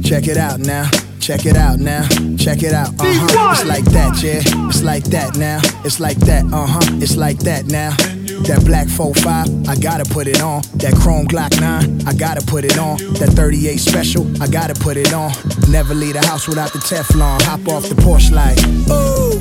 Check 0.05 0.29
it 0.29 0.37
out 0.37 0.59
now. 0.59 0.91
Check 1.21 1.47
it 1.47 1.57
out 1.57 1.79
now. 1.79 2.07
Check 2.37 2.63
it 2.63 2.73
out. 2.73 2.89
Uh 3.01 3.05
huh. 3.07 3.53
It's 3.53 3.65
like 3.65 3.85
that, 3.87 4.23
yeah. 4.23 4.43
It's 4.69 4.83
like 4.83 5.05
that 5.05 5.37
now. 5.37 5.61
It's 5.85 6.01
like 6.01 6.19
that. 6.19 6.45
Uh 6.53 6.67
huh. 6.67 6.81
It's 7.01 7.17
like 7.17 7.39
that 7.41 7.67
now. 7.67 7.95
That 8.43 8.65
black 8.67 8.89
45, 8.89 9.69
I 9.69 9.77
gotta 9.77 10.05
put 10.05 10.27
it 10.27 10.43
on. 10.43 10.63
That 10.75 10.95
chrome 11.01 11.27
Glock 11.27 11.61
9, 11.61 12.09
I 12.09 12.13
gotta 12.13 12.45
put 12.45 12.65
it 12.65 12.77
on. 12.77 12.97
That 13.21 13.31
38 13.37 13.77
special, 13.79 14.27
I 14.43 14.49
gotta 14.49 14.75
put 14.75 14.97
it 14.97 15.15
on. 15.15 15.31
Never 15.71 15.95
leave 15.95 16.15
the 16.15 16.27
house 16.27 16.49
without 16.49 16.73
the 16.73 16.81
Teflon. 16.81 17.41
Hop 17.43 17.69
off 17.69 17.89
the 17.89 17.95
porch 17.95 18.33
like, 18.33 18.59
oh, 18.91 19.39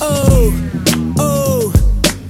oh, 0.00 1.14
oh, 1.18 1.72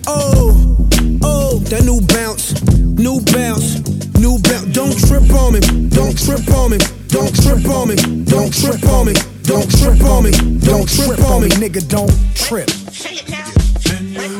oh, 0.07 0.89
oh. 1.23 1.59
That 1.71 1.85
new 1.85 2.01
bounce, 2.07 2.63
new 2.99 3.21
bounce, 3.33 3.81
new 4.19 4.39
bounce. 4.43 4.73
don't 4.73 4.97
trip 5.07 5.31
on 5.35 5.53
me, 5.53 5.61
don't 5.91 6.17
trip 6.17 6.49
on 6.55 6.71
me, 6.71 6.79
don't 7.09 7.35
trip 7.35 7.67
on 7.67 7.89
me, 7.89 7.97
don't 8.25 8.53
trip 8.53 8.85
on 8.85 9.07
me, 9.07 9.15
don't 9.43 9.71
trip 9.79 10.01
on 10.05 10.25
me, 10.25 10.31
don't 10.61 10.89
trip 10.89 11.21
on 11.27 11.43
me, 11.43 11.49
nigga, 11.51 11.87
don't 11.89 12.13
trip. 12.35 12.71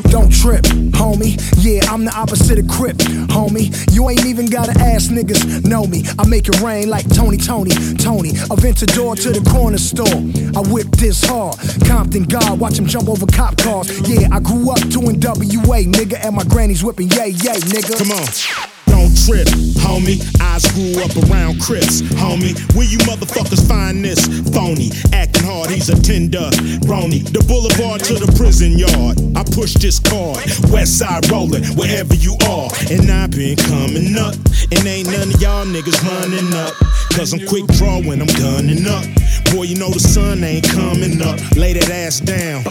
Don't 0.03 0.31
trip, 0.31 0.63
homie. 0.93 1.37
Yeah, 1.57 1.91
I'm 1.91 2.05
the 2.05 2.13
opposite 2.15 2.59
of 2.59 2.67
Crip, 2.67 2.97
homie. 3.27 3.71
You 3.93 4.09
ain't 4.09 4.25
even 4.25 4.45
gotta 4.47 4.71
ask 4.79 5.11
niggas, 5.11 5.65
know 5.65 5.85
me. 5.85 6.03
I 6.19 6.27
make 6.27 6.47
it 6.47 6.59
rain 6.61 6.89
like 6.89 7.07
Tony, 7.13 7.37
Tony, 7.37 7.71
Tony. 7.97 8.31
Aventador 8.49 9.15
to 9.21 9.31
the 9.31 9.49
corner 9.49 9.77
store. 9.77 10.07
I 10.55 10.61
whip 10.71 10.87
this 10.97 11.23
hard. 11.25 11.57
Compton 11.87 12.23
God, 12.23 12.59
watch 12.59 12.77
him 12.77 12.85
jump 12.87 13.09
over 13.09 13.25
cop 13.25 13.57
cars. 13.57 13.87
Yeah, 14.07 14.27
I 14.31 14.39
grew 14.39 14.71
up 14.71 14.79
doing 14.89 15.19
WA, 15.19 15.83
nigga, 15.83 16.23
and 16.23 16.35
my 16.35 16.43
granny's 16.43 16.83
whipping 16.83 17.09
yay, 17.11 17.29
yay, 17.29 17.59
nigga. 17.67 17.97
Come 17.97 18.11
on. 18.11 18.76
Don't 18.97 19.13
trip, 19.13 19.47
homie. 19.85 20.17
I 20.41 20.57
grew 20.73 20.97
up 21.05 21.13
around 21.29 21.61
Crips, 21.61 22.01
homie. 22.17 22.57
Where 22.73 22.89
you 22.89 22.97
motherfuckers 23.05 23.61
find 23.67 24.03
this 24.03 24.25
phony? 24.49 24.89
Acting 25.13 25.43
hard, 25.43 25.69
he's 25.69 25.89
a 25.89 26.01
tender 26.01 26.49
brony. 26.81 27.21
The 27.21 27.45
boulevard 27.45 28.01
to 28.09 28.15
the 28.15 28.25
prison 28.33 28.73
yard. 28.73 29.21
I 29.37 29.43
push 29.53 29.75
this 29.75 29.99
card. 29.99 30.41
West 30.73 30.97
side 30.97 31.29
rolling, 31.29 31.63
wherever 31.77 32.15
you 32.15 32.41
are. 32.49 32.73
And 32.89 33.05
I've 33.11 33.29
been 33.29 33.55
coming 33.69 34.17
up. 34.17 34.33
And 34.73 34.81
ain't 34.89 35.13
none 35.13 35.29
of 35.29 35.39
y'all 35.39 35.65
niggas 35.69 36.01
running 36.01 36.49
up. 36.57 36.73
Cause 37.13 37.33
I'm 37.33 37.45
quick 37.45 37.67
draw 37.77 38.01
when 38.01 38.19
I'm 38.19 38.33
gunning 38.41 38.87
up. 38.89 39.05
Boy, 39.53 39.69
you 39.69 39.77
know 39.77 39.93
the 39.93 40.01
sun 40.01 40.43
ain't 40.43 40.67
coming 40.73 41.21
up. 41.21 41.37
Lay 41.55 41.73
that 41.73 41.91
ass 41.91 42.19
down. 42.19 42.65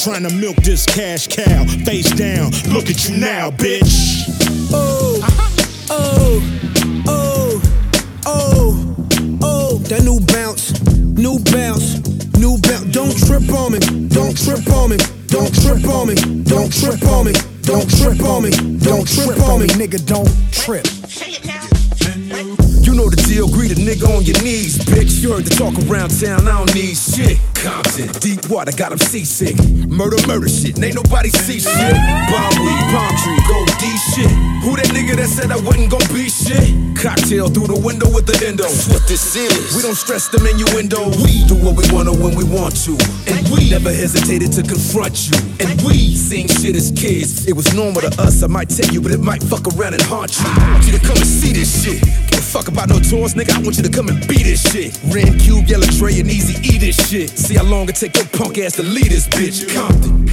Trying 0.00 0.24
to 0.24 0.32
milk 0.32 0.56
this 0.64 0.86
cash 0.86 1.28
cow. 1.28 1.66
Face 1.84 2.08
down. 2.16 2.56
Look 2.72 2.88
at 2.88 3.06
you 3.06 3.18
now, 3.18 3.50
bitch. 3.50 4.37
Oh, 5.90 6.42
oh, 7.06 7.62
oh, 8.26 8.96
oh. 9.42 9.78
That 9.88 10.02
new 10.04 10.20
bounce, 10.20 10.72
new 10.84 11.38
bounce, 11.50 11.98
new 12.38 12.58
bounce. 12.60 12.92
Don't 12.92 13.16
trip 13.16 13.48
on 13.52 13.72
me, 13.72 13.78
don't 14.08 14.36
trip 14.36 14.68
on 14.70 14.90
me, 14.90 14.96
don't 15.28 15.54
trip 15.54 15.84
on 15.88 16.08
me, 16.08 16.14
don't 16.44 16.72
trip 16.72 17.02
on 17.04 17.24
me, 17.24 17.32
don't 17.62 17.88
trip 17.88 18.20
on 18.22 18.42
me, 18.42 18.50
don't 18.78 19.06
trip 19.08 19.40
on 19.48 19.60
me, 19.60 19.66
nigga, 19.68 20.04
don't 20.06 20.28
trip. 20.52 20.84
You 22.88 22.94
know 22.94 23.10
the 23.10 23.20
deal, 23.28 23.46
greet 23.52 23.70
a 23.70 23.74
nigga 23.74 24.08
on 24.16 24.24
your 24.24 24.40
knees, 24.40 24.80
bitch. 24.88 25.20
You 25.20 25.36
heard 25.36 25.44
the 25.44 25.52
talk 25.52 25.76
around 25.84 26.08
town, 26.08 26.48
I 26.48 26.56
don't 26.56 26.72
need 26.72 26.96
shit. 26.96 27.36
Compton, 27.52 28.08
deep 28.24 28.48
water, 28.48 28.72
got 28.72 28.92
him 28.92 28.98
seasick. 28.98 29.60
Murder, 29.84 30.16
murder 30.24 30.48
shit, 30.48 30.80
ain't 30.80 30.96
nobody 30.96 31.28
see 31.28 31.60
shit. 31.60 31.96
Bomb 32.32 32.56
weed, 32.64 32.84
palm 32.88 33.12
tree, 33.20 33.36
gold 33.44 33.68
D 33.76 33.92
shit. 34.16 34.32
Who 34.64 34.72
that 34.80 34.88
nigga 34.96 35.20
that 35.20 35.28
said 35.28 35.52
I 35.52 35.60
wasn't 35.60 35.92
gon' 35.92 36.08
be 36.16 36.32
shit? 36.32 36.64
Cocktail 36.96 37.52
through 37.52 37.68
the 37.68 37.76
window 37.76 38.08
with 38.08 38.24
the 38.24 38.40
endo. 38.40 38.64
That's 38.64 38.88
what 38.88 39.04
this 39.04 39.36
is. 39.36 39.76
We 39.76 39.84
don't 39.84 39.94
stress 39.94 40.32
them 40.32 40.48
innuendo. 40.48 41.12
We 41.20 41.44
do 41.44 41.60
what 41.60 41.76
we 41.76 41.84
wanna 41.92 42.16
when 42.16 42.40
we 42.40 42.48
want 42.48 42.72
to. 42.88 42.96
And 43.28 43.44
we 43.52 43.68
never 43.68 43.92
hesitated 43.92 44.48
to 44.56 44.64
confront 44.64 45.28
you. 45.28 45.36
And 45.60 45.76
we 45.84 46.16
seen 46.16 46.48
shit 46.48 46.72
as 46.72 46.88
kids. 46.96 47.44
It 47.44 47.52
was 47.52 47.68
normal 47.74 48.00
to 48.00 48.12
us, 48.16 48.40
I 48.42 48.48
might 48.48 48.72
tell 48.72 48.88
you, 48.88 49.04
but 49.04 49.12
it 49.12 49.20
might 49.20 49.44
fuck 49.44 49.68
around 49.76 49.92
and 49.92 50.02
haunt 50.08 50.40
you. 50.40 50.48
I 50.48 50.72
want 50.72 50.86
you 50.88 50.96
to 50.96 51.02
come 51.04 51.20
and 51.20 51.28
see 51.28 51.52
this 51.52 51.68
shit. 51.84 52.00
Give 52.30 52.38
a 52.38 52.42
fuck 52.42 52.68
about 52.68 52.77
no 52.86 53.00
tours, 53.00 53.34
nigga. 53.34 53.56
I 53.56 53.62
want 53.62 53.76
you 53.76 53.82
to 53.82 53.90
come 53.90 54.08
and 54.08 54.20
beat 54.28 54.44
this 54.44 54.62
shit. 54.70 54.98
Ren 55.12 55.38
Cube, 55.38 55.66
Yella 55.66 55.86
Dre, 55.98 56.20
and 56.20 56.30
Easy 56.30 56.54
E 56.62 56.78
this 56.78 56.96
shit. 57.08 57.30
See 57.30 57.54
how 57.54 57.64
long 57.64 57.88
it 57.88 57.96
take 57.96 58.14
your 58.14 58.26
punk 58.26 58.58
ass 58.58 58.76
to 58.76 58.82
lead 58.84 59.10
this 59.10 59.26
bitch. 59.26 59.66
Compton. 59.74 60.26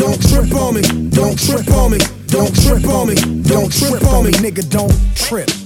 Don't 0.00 0.20
trip 0.30 0.54
on 0.54 0.74
me, 0.74 0.82
don't 1.10 1.38
trip 1.38 1.68
on 1.72 1.90
me, 1.90 1.98
don't 2.28 2.54
trip 2.64 2.88
on 2.88 3.08
me, 3.08 3.14
don't 3.42 3.70
trip 3.70 4.02
on 4.04 4.24
me, 4.24 4.32
nigga, 4.40 4.64
don't 4.70 4.96
trip. 5.14 5.59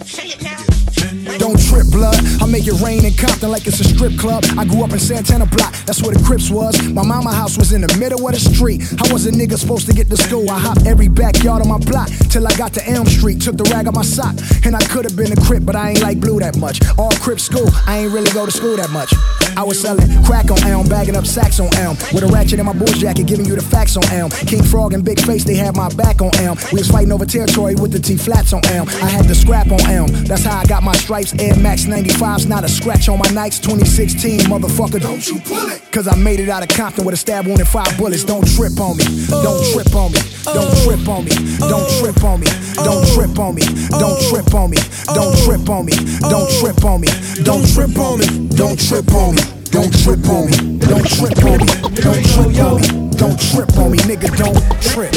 Don't 1.38 1.58
trip, 1.58 1.90
blood. 1.90 2.16
I 2.40 2.46
make 2.46 2.66
it 2.66 2.78
rain 2.80 3.04
in 3.04 3.14
Compton 3.14 3.50
like 3.50 3.66
it's 3.66 3.80
a 3.80 3.84
strip 3.84 4.16
club. 4.18 4.44
I 4.58 4.64
grew 4.64 4.84
up 4.84 4.92
in 4.92 4.98
Santana 4.98 5.46
Block, 5.46 5.74
that's 5.86 6.02
where 6.02 6.14
the 6.14 6.22
Crips 6.24 6.50
was. 6.50 6.80
My 6.88 7.04
mama 7.04 7.32
house 7.32 7.58
was 7.58 7.72
in 7.72 7.80
the 7.80 7.96
middle 7.98 8.26
of 8.26 8.34
the 8.34 8.40
street. 8.40 8.82
I 9.02 9.12
was 9.12 9.26
a 9.26 9.32
nigga 9.32 9.58
supposed 9.58 9.86
to 9.86 9.92
get 9.92 10.08
to 10.10 10.16
school. 10.16 10.48
I 10.50 10.58
hopped 10.58 10.86
every 10.86 11.08
backyard 11.08 11.62
on 11.62 11.68
my 11.68 11.78
block 11.78 12.08
till 12.30 12.46
I 12.46 12.54
got 12.56 12.72
to 12.74 12.88
Elm 12.88 13.06
Street. 13.06 13.40
Took 13.40 13.56
the 13.56 13.64
rag 13.64 13.86
on 13.86 13.94
my 13.94 14.02
sock, 14.02 14.34
and 14.64 14.76
I 14.76 14.80
could 14.86 15.04
have 15.04 15.16
been 15.16 15.32
a 15.32 15.40
Crip, 15.44 15.64
but 15.64 15.76
I 15.76 15.90
ain't 15.90 16.02
like 16.02 16.20
blue 16.20 16.38
that 16.40 16.56
much. 16.56 16.80
All 16.98 17.12
Crip 17.12 17.40
school, 17.40 17.68
I 17.86 17.98
ain't 17.98 18.12
really 18.12 18.30
go 18.32 18.46
to 18.46 18.52
school 18.52 18.76
that 18.76 18.90
much. 18.90 19.12
I 19.56 19.62
was 19.62 19.80
selling 19.80 20.06
crack 20.24 20.50
on 20.50 20.62
Elm, 20.64 20.88
bagging 20.88 21.16
up 21.16 21.26
sacks 21.26 21.60
on 21.60 21.72
Elm, 21.76 21.96
with 22.12 22.24
a 22.24 22.28
ratchet 22.28 22.58
in 22.58 22.66
my 22.66 22.72
boy's 22.72 22.98
jacket, 22.98 23.26
giving 23.26 23.46
you 23.46 23.54
the 23.54 23.62
facts 23.62 23.96
on 23.96 24.04
Elm. 24.12 24.30
King 24.30 24.62
Frog 24.62 24.94
and 24.94 25.04
Big 25.04 25.20
Face, 25.20 25.44
they 25.44 25.54
had 25.54 25.76
my 25.76 25.88
back 25.94 26.22
on 26.22 26.30
Elm. 26.38 26.58
We 26.72 26.78
was 26.78 26.88
fighting 26.88 27.12
over 27.12 27.26
territory 27.26 27.74
with 27.74 27.92
the 27.92 27.98
T 27.98 28.16
flats 28.16 28.52
on 28.52 28.64
Elm. 28.66 28.88
I 29.02 29.08
had 29.08 29.26
the 29.26 29.34
scrap 29.34 29.70
on 29.70 29.80
Elm. 29.90 30.08
That's 30.24 30.44
how 30.44 30.58
I 30.58 30.64
got 30.64 30.82
my 30.82 30.94
stripes. 30.94 31.23
Air 31.38 31.56
Max 31.56 31.86
95's 31.86 32.46
not 32.46 32.64
a 32.64 32.68
scratch 32.68 33.08
on 33.08 33.18
my 33.18 33.26
Nikes. 33.26 33.60
2016, 33.62 34.40
motherfucker. 34.40 35.00
Don't 35.00 35.26
you 35.26 35.40
pull 35.40 35.68
it? 35.70 35.80
Cause 35.90 36.06
I 36.08 36.16
made 36.16 36.40
it 36.40 36.48
out 36.48 36.62
of 36.62 36.68
Compton 36.68 37.04
with 37.04 37.14
a 37.14 37.16
stab 37.16 37.46
wound 37.46 37.60
and 37.60 37.68
five 37.68 37.96
bullets. 37.96 38.24
Don't 38.24 38.46
trip 38.56 38.78
on 38.80 38.96
me. 38.96 39.04
Don't 39.28 39.64
trip 39.72 39.94
on 39.94 40.12
me. 40.12 40.18
Don't 40.44 40.74
trip 40.84 41.08
on 41.08 41.24
me. 41.24 41.30
Don't 41.58 41.88
trip 42.02 42.24
on 42.24 42.40
me. 42.40 42.46
Don't 42.76 43.06
trip 43.14 43.38
on 43.38 43.54
me. 43.54 43.62
Don't 43.88 44.18
trip 44.28 44.54
on 44.54 44.70
me. 44.70 44.76
Don't 45.14 45.34
trip 45.46 45.70
on 45.70 45.86
me. 45.86 45.96
Don't 46.28 46.50
trip 46.60 46.84
on 46.84 47.00
me. 47.00 47.08
Don't 47.40 47.58
trip 47.64 48.04
on 48.04 48.20
me. 48.20 48.48
Don't 48.50 48.78
trip 48.78 49.14
on 49.14 49.30
me. 49.30 49.48
Don't 49.70 49.90
trip 49.98 50.28
on 50.28 50.44
me. 50.44 50.78
Don't 50.84 51.06
trip 51.08 51.44
on 51.44 51.58
me. 51.58 51.66
Don't 52.00 52.24
trip 52.26 52.58
on 52.58 52.80
me. 52.80 53.04
Don't 53.16 53.38
trip 53.38 53.76
on 53.78 53.90
me, 53.92 53.98
nigga. 53.98 54.28
Don't 54.36 54.58
trip. 54.82 55.12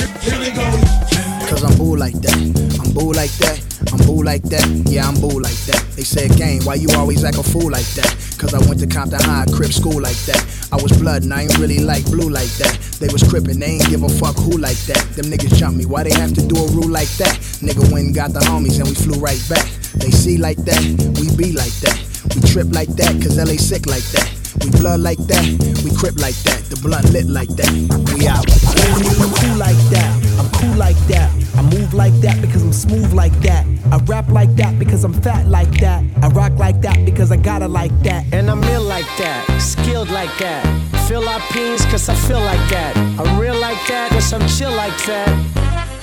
Cause 1.50 1.64
I'm 1.64 1.78
boo 1.78 1.96
like 1.96 2.20
that. 2.22 2.36
I'm 2.84 2.94
boo 2.94 3.14
like 3.14 3.32
that. 3.38 3.62
I'm 3.92 4.06
boo 4.06 4.24
like 4.24 4.44
that. 4.44 4.66
Yeah, 4.90 5.08
I'm 5.08 5.16
boo 5.20 5.40
like. 5.40 5.47
They 5.98 6.04
said, 6.06 6.38
gang, 6.38 6.62
why 6.62 6.76
you 6.76 6.90
always 6.94 7.24
act 7.24 7.40
a 7.40 7.44
fool 7.44 7.72
like 7.74 7.90
that? 7.98 8.14
Cause 8.38 8.54
I 8.54 8.62
went 8.70 8.80
to 8.82 8.86
Compton 8.86 9.18
High, 9.20 9.50
crip 9.50 9.74
school 9.74 10.00
like 10.00 10.16
that. 10.30 10.46
I 10.72 10.78
was 10.78 10.94
blood 10.94 11.24
and 11.24 11.34
I 11.34 11.50
ain't 11.50 11.58
really 11.58 11.80
like 11.80 12.06
blue 12.06 12.30
like 12.30 12.54
that. 12.62 12.78
They 13.02 13.10
was 13.10 13.24
crippin', 13.24 13.58
they 13.58 13.82
ain't 13.82 13.90
give 13.90 14.04
a 14.04 14.10
fuck 14.22 14.38
who 14.38 14.62
like 14.62 14.78
that. 14.86 15.02
Them 15.18 15.26
niggas 15.26 15.58
jump 15.58 15.76
me, 15.76 15.88
why 15.90 16.04
they 16.04 16.14
have 16.14 16.36
to 16.36 16.46
do 16.46 16.54
a 16.54 16.70
rule 16.70 16.88
like 16.88 17.10
that? 17.18 17.34
Nigga 17.66 17.82
went 17.92 18.14
and 18.14 18.16
got 18.16 18.30
the 18.32 18.42
homies 18.46 18.78
and 18.78 18.86
we 18.86 18.94
flew 18.94 19.18
right 19.18 19.42
back. 19.50 19.66
They 19.98 20.14
see 20.14 20.38
like 20.38 20.62
that, 20.70 20.78
we 21.18 21.34
be 21.34 21.52
like 21.58 21.74
that. 21.82 21.98
We 22.30 22.46
trip 22.46 22.68
like 22.70 22.94
that, 23.02 23.18
cause 23.18 23.42
LA 23.42 23.58
sick 23.58 23.90
like 23.90 24.06
that. 24.14 24.30
We 24.62 24.70
blood 24.70 25.00
like 25.00 25.18
that, 25.26 25.46
we 25.82 25.90
crip 25.98 26.22
like 26.22 26.38
that. 26.46 26.62
The 26.70 26.78
blunt 26.78 27.10
lit 27.10 27.26
like 27.26 27.50
that. 27.58 27.74
We 28.14 28.30
out. 28.30 28.46
Cool 28.46 29.58
like 29.58 29.82
that. 29.90 30.14
I'm 30.38 30.50
cool 30.62 30.78
like 30.78 30.98
that. 31.10 31.37
I 31.58 31.64
move 31.64 31.94
like 31.94 32.14
that 32.22 32.40
because 32.40 32.64
I'm 32.64 32.72
smooth 32.72 33.14
like 33.14 33.34
that. 33.42 33.66
I 33.92 33.98
rap 34.06 34.30
like 34.30 34.56
that 34.58 34.78
because 34.78 35.04
I'm 35.04 35.14
fat 35.14 35.48
like 35.48 35.72
that. 35.80 36.04
I 36.22 36.28
rock 36.30 36.54
like 36.54 36.82
that 36.82 37.04
because 37.04 37.32
I 37.32 37.38
gotta 37.38 37.68
like 37.68 37.92
that. 38.04 38.32
And 38.32 38.50
I'm 38.50 38.64
ill 38.66 38.84
like 38.84 39.08
that, 39.18 39.44
skilled 39.60 40.10
like 40.10 40.36
that. 40.38 40.64
Feel 41.08 41.28
our 41.28 41.40
peas 41.52 41.84
cause 41.86 42.10
I 42.10 42.16
feel 42.16 42.42
like 42.42 42.70
that. 42.70 42.96
I'm 43.20 43.40
real 43.40 43.60
like 43.60 43.80
that 43.88 44.12
cause 44.12 44.32
I'm 44.34 44.48
chill 44.48 44.72
like 44.72 44.98
that. 45.06 45.30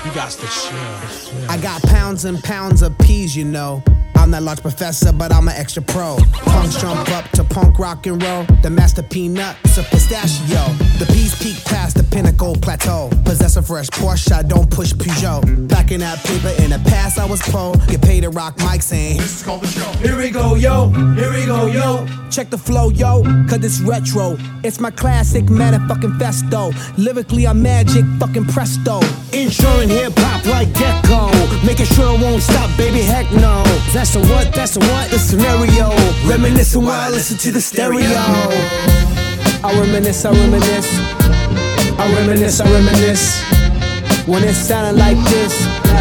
You 0.04 0.12
got 0.12 0.30
to 0.32 0.46
chill. 0.46 1.50
I 1.50 1.56
got 1.62 1.82
pounds 1.82 2.24
and 2.24 2.42
pounds 2.42 2.82
of 2.82 2.98
peas, 2.98 3.36
you 3.36 3.44
know. 3.44 3.82
I'm 4.24 4.30
that 4.30 4.42
large 4.42 4.62
professor, 4.62 5.12
but 5.12 5.34
I'm 5.34 5.48
an 5.48 5.54
extra 5.54 5.82
pro. 5.82 6.16
Punks 6.46 6.80
jump 6.80 7.10
up 7.10 7.28
to 7.32 7.44
punk 7.44 7.78
rock 7.78 8.06
and 8.06 8.22
roll. 8.22 8.44
The 8.62 8.70
master 8.70 9.02
peanut, 9.02 9.54
a 9.76 9.82
pistachio. 9.82 10.72
The 10.98 11.04
peas 11.12 11.34
peak 11.42 11.62
past 11.66 11.98
the 11.98 12.04
pinnacle 12.04 12.56
plateau. 12.56 13.10
Possess 13.26 13.58
a 13.58 13.62
fresh 13.62 13.88
Porsche, 13.88 14.32
I 14.32 14.40
don't 14.40 14.70
push 14.70 14.94
Peugeot. 14.94 15.68
Packing 15.68 15.98
that 15.98 16.24
paper 16.24 16.54
in 16.62 16.70
the 16.70 16.78
past, 16.88 17.18
I 17.18 17.26
was 17.26 17.42
pro. 17.42 17.74
Get 17.86 18.00
paid 18.00 18.22
to 18.22 18.30
rock 18.30 18.56
mics 18.56 18.84
saying, 18.84 19.18
This 19.18 19.40
is 19.40 19.42
called 19.42 19.60
the 19.60 19.66
show. 19.66 19.90
Here 19.98 20.16
we 20.16 20.30
go, 20.30 20.54
yo. 20.54 20.88
Here 21.16 21.30
we 21.30 21.44
go, 21.44 21.66
yo. 21.66 22.06
Check 22.30 22.50
the 22.50 22.58
flow, 22.58 22.88
yo, 22.88 23.22
cause 23.48 23.62
it's 23.62 23.80
retro. 23.80 24.36
It's 24.64 24.80
my 24.80 24.90
classic 24.90 25.44
motherfucking 25.44 26.18
festo. 26.18 26.74
Lyrically, 26.98 27.46
I'm 27.46 27.62
magic, 27.62 28.04
fucking 28.18 28.46
presto. 28.46 29.00
Insuring 29.32 29.88
hip 29.88 30.14
hop 30.16 30.44
like 30.46 30.72
Gecko. 30.74 31.30
Making 31.64 31.86
sure 31.86 32.14
it 32.14 32.20
won't 32.20 32.42
stop, 32.42 32.76
baby, 32.76 33.02
heck 33.02 33.30
no. 33.32 33.62
That's 33.92 34.13
the 34.14 34.20
what, 34.32 34.52
that's 34.54 34.74
the 34.74 34.80
what, 34.80 35.10
the 35.10 35.18
scenario. 35.18 35.90
Reminiscing 36.28 36.82
while 36.82 37.00
I 37.00 37.10
listen 37.10 37.36
to 37.38 37.52
the 37.52 37.60
stereo. 37.60 38.06
I 39.62 39.80
reminisce, 39.80 40.24
I 40.24 40.30
reminisce. 40.30 40.98
I 41.98 42.14
reminisce, 42.14 42.60
I 42.60 42.70
reminisce. 42.70 43.42
When 44.26 44.44
it 44.44 44.54
sounded 44.54 44.98
like 44.98 45.18
this. 45.30 45.93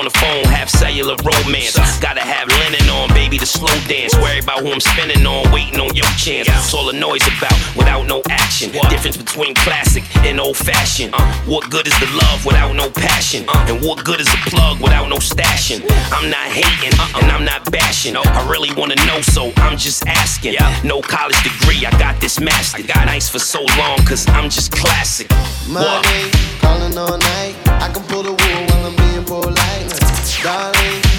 On 0.00 0.06
the 0.08 0.18
phone, 0.18 0.44
have 0.48 0.70
cellular 0.70 1.14
romance. 1.20 1.76
Gotta 2.00 2.24
have 2.24 2.48
linen 2.48 2.88
on, 2.88 3.12
baby, 3.12 3.36
to 3.36 3.44
slow 3.44 3.68
dance. 3.84 4.16
Worry 4.16 4.40
about 4.40 4.60
who 4.60 4.72
I'm 4.72 4.80
spinning 4.80 5.26
on, 5.26 5.52
waiting 5.52 5.78
on 5.78 5.94
your 5.94 6.08
chance. 6.16 6.48
That's 6.48 6.72
all 6.72 6.86
the 6.86 6.96
noise 6.96 7.20
about, 7.36 7.52
without 7.76 8.06
no 8.06 8.22
action. 8.30 8.72
Difference 8.88 9.18
between 9.18 9.54
classic 9.54 10.04
and 10.24 10.40
old 10.40 10.56
fashioned. 10.56 11.12
Uh, 11.12 11.20
what 11.44 11.68
good 11.68 11.86
is 11.86 11.92
the 12.00 12.08
love 12.16 12.46
without 12.46 12.72
no 12.72 12.88
passion? 12.88 13.44
Uh, 13.46 13.66
and 13.68 13.84
what 13.84 14.02
good 14.02 14.20
is 14.20 14.28
a 14.32 14.40
plug 14.48 14.80
without 14.80 15.08
no 15.10 15.16
stashing? 15.16 15.84
I'm 16.16 16.30
not 16.30 16.48
hating 16.48 16.98
uh, 16.98 17.20
and 17.20 17.30
I'm 17.30 17.44
not 17.44 17.70
bashing. 17.70 18.16
I 18.16 18.48
really 18.48 18.72
wanna 18.72 18.96
know, 19.04 19.20
so 19.20 19.52
I'm 19.56 19.76
just 19.76 20.06
asking. 20.06 20.56
No 20.82 21.02
college 21.02 21.40
degree, 21.42 21.84
I 21.84 21.90
got 21.98 22.18
this 22.22 22.40
mastered. 22.40 22.86
Got 22.86 23.04
nice 23.04 23.28
for 23.28 23.38
so 23.38 23.60
long, 23.76 23.98
cause 24.08 24.26
I'm 24.28 24.48
just 24.48 24.72
classic. 24.72 25.30
What? 25.68 25.84
Money, 25.84 26.30
calling 26.60 26.96
all 26.96 27.18
night. 27.18 27.54
I 27.84 27.90
can 27.92 28.02
pull 28.04 28.22
the 28.22 28.30
wool 28.32 28.60
while 28.66 28.86
I'm 28.86 28.96
being 28.96 29.24
polite. 29.24 29.59
Darling, 30.42 31.09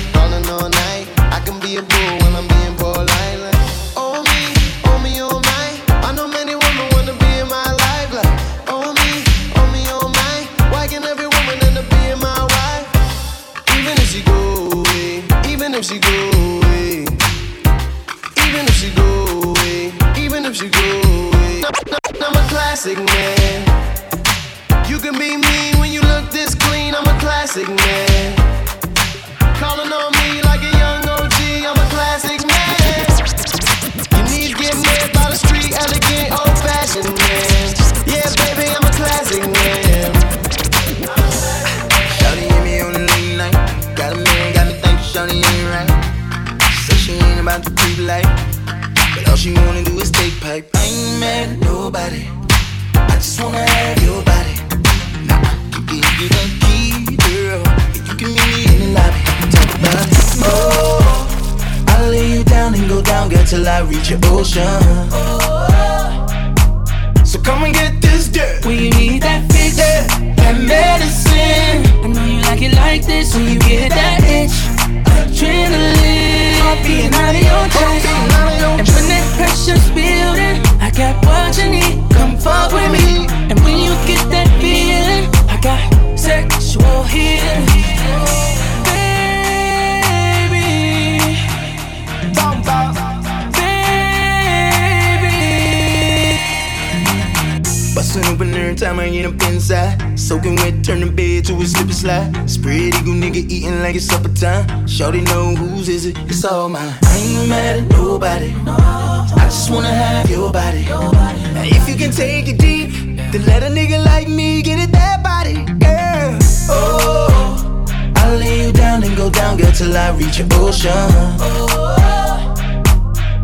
time 98.81 99.00
I 99.00 99.09
get 99.09 99.25
up 99.27 99.39
inside. 99.44 100.20
Soaking 100.20 100.55
wet, 100.55 100.83
turn 100.83 101.01
the 101.01 101.11
bed 101.11 101.46
to 101.46 101.53
a 101.53 101.65
slip 101.65 101.85
and 101.85 101.96
slide. 101.96 102.50
Spread 102.50 102.96
eagle 102.96 103.13
nigga 103.13 103.37
eating 103.55 103.79
like 103.83 103.96
it's 103.96 104.05
supper 104.05 104.33
time. 104.33 104.87
Shorty 104.87 105.22
know 105.22 105.53
whose 105.55 105.87
is 105.87 106.07
it, 106.07 106.17
it's 106.25 106.44
all 106.44 106.67
mine. 106.67 106.98
I 107.03 107.17
ain't 107.17 107.50
mad 107.50 107.79
at 107.81 107.89
nobody. 107.89 108.51
I 108.65 109.46
just 109.46 109.70
wanna 109.70 109.94
have 109.94 110.27
your 110.31 110.51
body. 110.51 110.83
Now 110.85 111.63
if 111.63 111.87
you 111.87 111.96
can 111.96 112.11
take 112.11 112.48
it 112.48 112.57
deep, 112.57 112.89
then 113.31 113.46
let 113.46 113.61
a 113.61 113.67
nigga 113.67 114.03
like 114.03 114.27
me 114.27 114.63
get 114.63 114.79
it 114.79 114.91
that 114.94 115.22
body, 115.22 115.57
girl. 115.85 116.39
Oh, 116.67 117.85
I'll 118.15 118.37
lay 118.37 118.65
you 118.65 118.72
down 118.74 119.03
and 119.03 119.15
go 119.15 119.29
down, 119.29 119.57
girl, 119.57 119.72
till 119.72 119.96
I 119.96 120.09
reach 120.17 120.39
your 120.39 120.48
ocean. 120.53 120.91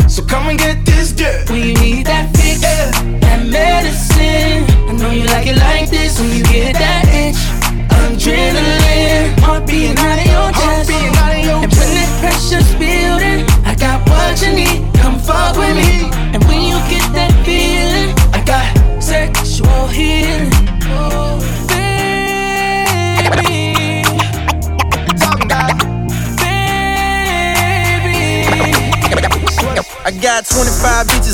So 0.09 0.23
come 0.25 0.49
and 0.49 0.57
get 0.57 0.83
this 0.83 0.96
dirt. 1.17 1.49
When 1.49 1.63
you 1.67 1.73
need 1.73 2.05
that 2.05 2.29
fix, 2.37 2.61
that 2.61 3.41
medicine. 3.45 4.63
I 4.87 4.91
know 4.93 5.11
you 5.11 5.25
like 5.25 5.47
it 5.47 5.57
like 5.57 5.89
this 5.89 6.19
when 6.19 6.29
you 6.31 6.43
get 6.43 6.75
that 6.77 7.03
itch. 7.09 7.41
Adrenaline, 7.89 9.39
heart 9.41 9.65
beating 9.65 9.97
out 9.97 10.19
of 10.21 10.25
your 10.25 10.49
chest. 10.53 10.91
And 10.91 11.71
when 11.73 11.91
that 11.97 12.09
pressure's 12.21 12.71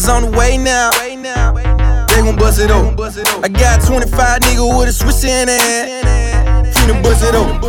25 0.04 0.10
bitches 0.10 0.10
on 0.10 0.32
the 0.32 0.38
way 0.38 0.58
now. 0.58 0.92
They 2.08 2.22
gon' 2.22 2.36
bust 2.36 2.60
it 2.60 2.72
up. 2.72 3.44
I 3.44 3.48
got 3.48 3.86
25 3.86 4.42
niggas 4.42 4.80
with 4.80 4.90
a 4.90 4.94
Swiss 4.94 5.24
in 5.24 5.48
their 5.48 5.60
hand. 5.60 6.68
Finna 6.68 7.02
bust 7.04 7.24
it 7.24 7.36
up. 7.36 7.62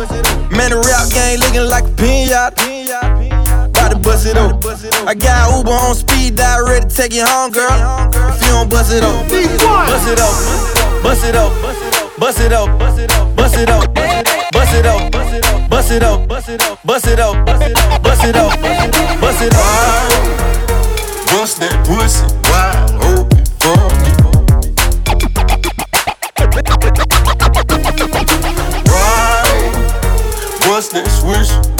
Man, 0.51 0.71
the 0.71 0.77
rap 0.77 1.09
game 1.11 1.39
looking 1.39 1.67
like 1.69 1.83
a 1.83 1.93
pinata. 1.95 3.69
About 3.69 3.91
to 3.91 3.97
bust 3.99 4.25
it 4.25 4.37
up. 4.37 4.63
I 5.07 5.13
got 5.13 5.57
Uber 5.57 5.71
on 5.71 5.95
speed 5.95 6.35
dial, 6.35 6.65
ready 6.65 6.87
to 6.87 6.95
take 6.95 7.13
you 7.13 7.25
home, 7.25 7.51
girl. 7.51 7.69
If 8.31 8.41
you 8.41 8.49
don't 8.49 8.69
bust 8.69 8.91
it 8.93 9.03
up, 9.03 9.27
bust 9.27 10.07
it 10.07 10.19
up, 10.19 11.03
bust 11.03 11.23
it 11.25 11.35
up, 11.35 11.51
bust 12.19 12.39
it 12.39 12.53
up, 12.53 12.79
bust 12.79 12.99
it 12.99 13.11
up, 13.11 13.29
bust 13.35 13.57
it 13.57 13.69
up, 13.69 13.93
bust 14.51 14.73
it 14.73 14.85
up, 14.85 15.11
buss 15.11 15.31
it 15.31 15.43
up, 15.43 15.69
bust 15.69 15.91
it 15.91 16.03
up, 16.03 16.27
bust 16.27 16.49
it 16.49 16.61
up, 16.61 16.85
bust 16.85 17.07
it 17.07 17.19
up, 17.19 17.45
bust 17.45 18.23
it 18.23 18.35
up, 18.35 18.61
bust 19.21 19.41
it 19.41 19.53
up. 19.53 19.75
Bust 20.61 20.84
that 21.53 21.85
pussy 21.85 22.25
wide 22.49 22.89
open 23.05 23.45
for 23.61 23.77
me. 24.01 24.09
Right. 28.89 29.73
Bust 30.61 30.91
that 30.93 31.07
switch 31.07 31.74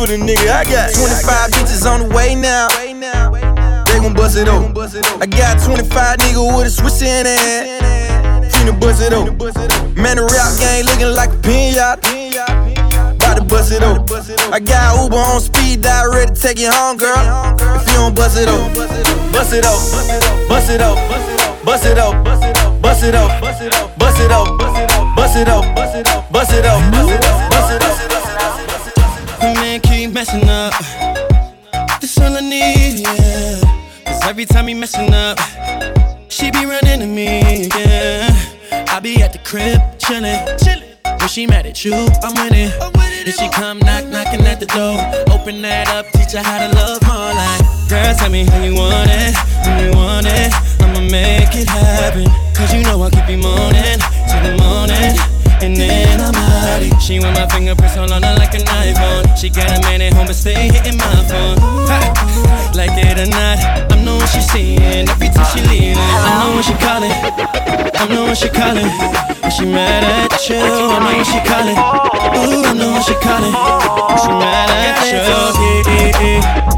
with 0.00 0.10
a 0.10 0.16
nigga. 0.16 0.48
I 0.48 0.64
got 0.64 0.94
25 0.94 1.50
bitches 1.52 1.84
on 1.84 2.08
the 2.08 2.14
way 2.14 2.34
now. 2.34 2.68
They 3.84 4.00
gon' 4.00 4.14
bust 4.14 4.36
it 4.36 4.48
up. 4.48 4.76
I 5.20 5.26
got 5.26 5.60
25 5.62 6.16
niggas 6.18 6.56
with 6.56 6.66
a 6.66 6.70
Swiss 6.70 7.02
in 7.02 7.26
hand. 7.26 8.46
Finna 8.50 8.80
bust 8.80 9.02
it 9.02 9.12
up. 9.12 9.28
Man, 9.96 10.16
the 10.16 10.24
rap 10.24 10.56
game 10.58 10.86
looking 10.86 11.12
like 11.14 11.30
a 11.30 11.38
pinata. 11.44 12.00
About 13.16 13.36
to 13.36 13.44
bust 13.44 13.72
it 13.72 13.82
up. 13.82 14.08
I 14.52 14.58
got 14.58 15.02
Uber 15.02 15.16
on 15.16 15.40
speed 15.40 15.82
dial, 15.82 16.10
ready 16.10 16.32
to 16.32 16.40
take 16.40 16.58
you 16.58 16.70
home, 16.72 16.96
girl. 16.96 17.14
If 17.76 17.86
you 17.88 17.94
don't 18.00 18.16
bust 18.16 18.38
it 18.38 18.48
up, 18.48 18.74
bust 19.32 19.52
it 19.52 19.64
up, 19.64 19.78
bust 20.48 20.70
it 20.70 20.80
up, 20.80 20.96
bust 21.64 21.84
it 21.84 21.98
up, 21.98 22.24
bust 22.24 23.04
it 23.04 23.14
up, 23.14 23.42
bust 23.44 23.62
it 23.62 23.74
up, 23.74 23.98
bust 23.98 24.20
it 24.20 24.32
up, 24.32 24.58
bust 24.58 25.36
it 25.36 25.48
up, 25.48 25.74
bust 25.76 25.96
it 25.96 26.08
up, 26.08 26.32
bust 26.32 26.52
it 26.54 26.64
up, 26.64 26.99
she 68.40 68.48
calling. 68.48 68.88
When 69.42 69.50
she 69.50 69.66
mad 69.66 70.02
at 70.02 70.48
you, 70.48 70.56
I 70.56 70.98
know 71.04 71.24
she 71.24 71.40
calling. 71.44 71.76
Ooh, 71.76 72.64
I 72.64 72.72
know 72.72 73.00
she 73.02 73.14
calling. 73.20 73.52
She 74.22 74.28
mad 74.28 74.70
at 74.70 76.64
you. 76.64 76.69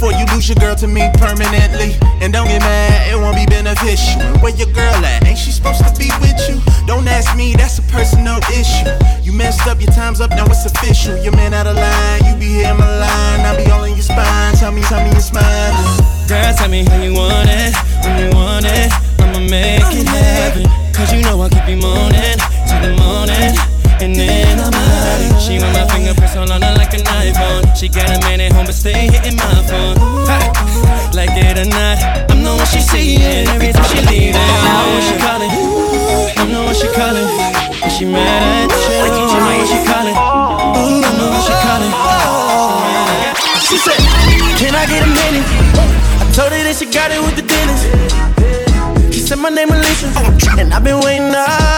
Before 0.00 0.18
you 0.18 0.24
lose 0.32 0.48
your 0.48 0.56
girl 0.56 0.74
to 0.76 0.86
me 0.86 1.10
permanently. 1.20 1.92
And 2.24 2.32
don't 2.32 2.48
get 2.48 2.62
mad, 2.62 3.12
it 3.12 3.16
won't 3.20 3.36
be 3.36 3.44
beneficial. 3.44 4.24
Where 4.40 4.56
your 4.56 4.72
girl 4.72 4.96
at? 5.04 5.26
Ain't 5.26 5.36
she 5.36 5.52
supposed 5.52 5.84
to 5.84 5.92
be 5.92 6.08
with 6.24 6.40
you? 6.48 6.56
Don't 6.86 7.06
ask 7.06 7.36
me, 7.36 7.52
that's 7.52 7.78
a 7.78 7.82
personal 7.82 8.40
issue. 8.48 8.88
You 9.20 9.34
messed 9.34 9.66
up, 9.66 9.78
your 9.78 9.92
time's 9.92 10.22
up, 10.22 10.30
now 10.30 10.46
it's 10.46 10.64
official. 10.64 11.18
Your 11.18 11.36
man 11.36 11.52
out 11.52 11.66
of 11.66 11.76
line, 11.76 12.24
you 12.24 12.34
be 12.40 12.46
here 12.64 12.72
my 12.72 12.88
line. 12.88 13.40
I 13.44 13.62
be 13.62 13.70
all 13.70 13.84
in 13.84 13.92
your 13.92 14.00
spine, 14.00 14.54
tell 14.54 14.72
me, 14.72 14.80
tell 14.88 15.04
me 15.04 15.10
you're 15.12 15.20
smiling. 15.20 15.76
Girl, 16.26 16.54
tell 16.54 16.70
me 16.70 16.82
how 16.82 16.96
you 16.96 17.12
want 17.12 17.50
it, 17.52 17.76
when 18.00 18.24
you 18.24 18.34
want 18.34 18.64
it. 18.64 18.90
I'ma 19.20 19.40
make 19.52 19.84
it 19.84 20.06
happen. 20.08 20.64
Cause 20.94 21.12
you 21.12 21.20
know 21.24 21.42
I'll 21.42 21.50
keep 21.50 21.68
you 21.68 21.76
moaning 21.76 22.40
till 22.64 22.80
the 22.80 22.96
morning. 22.96 23.69
And 24.00 24.16
then 24.16 24.58
I'm 24.58 24.72
out. 24.72 25.40
She 25.42 25.60
want 25.60 25.76
my 25.76 25.84
fingerprints 25.92 26.34
all 26.34 26.50
on 26.50 26.62
her 26.62 26.74
like 26.74 26.94
an 26.94 27.04
iPhone. 27.04 27.76
She 27.76 27.86
got 27.86 28.08
a 28.08 28.16
man 28.24 28.40
at 28.40 28.50
home, 28.50 28.64
but 28.64 28.74
stay 28.74 29.12
hitting 29.12 29.36
my 29.36 29.60
phone. 29.68 30.00
Like 31.12 31.36
it 31.36 31.60
or 31.60 31.68
not, 31.68 32.00
I'm 32.32 32.40
knowing 32.42 32.64
she 32.64 32.80
seeing 32.80 33.44
every 33.52 33.76
time 33.76 33.84
she 33.92 34.00
leaving. 34.08 34.40
I 34.40 34.72
know 34.72 34.88
when 34.96 35.04
she 35.04 35.16
calling. 35.20 35.52
I 36.32 36.44
know 36.48 36.64
when 36.64 36.74
she 36.80 36.88
calling. 36.96 37.28
And 37.84 37.92
she 37.92 38.08
mad 38.08 38.72
at 38.72 39.12
you. 39.20 39.26
I 39.28 39.36
know 39.36 39.52
when 39.60 39.68
she 39.68 39.80
calling. 39.84 40.16
Ooh, 40.16 41.04
I 41.04 41.10
know 41.20 41.28
when 41.28 41.42
she 41.44 41.52
calling. 41.60 41.92
She 43.68 43.76
said, 43.76 44.00
Can 44.56 44.72
I 44.72 44.88
get 44.88 45.04
a 45.04 45.10
minute? 45.12 45.44
I 46.16 46.24
told 46.32 46.56
her 46.56 46.62
that 46.64 46.72
she 46.72 46.88
got 46.88 47.12
it 47.12 47.20
with 47.20 47.36
the 47.36 47.44
dentist. 47.44 47.84
She 49.12 49.20
said 49.20 49.36
my 49.36 49.50
name 49.50 49.68
Alicia, 49.68 50.08
and 50.56 50.72
I've 50.72 50.84
been 50.84 51.00
waiting 51.04 51.34
all 51.36 51.69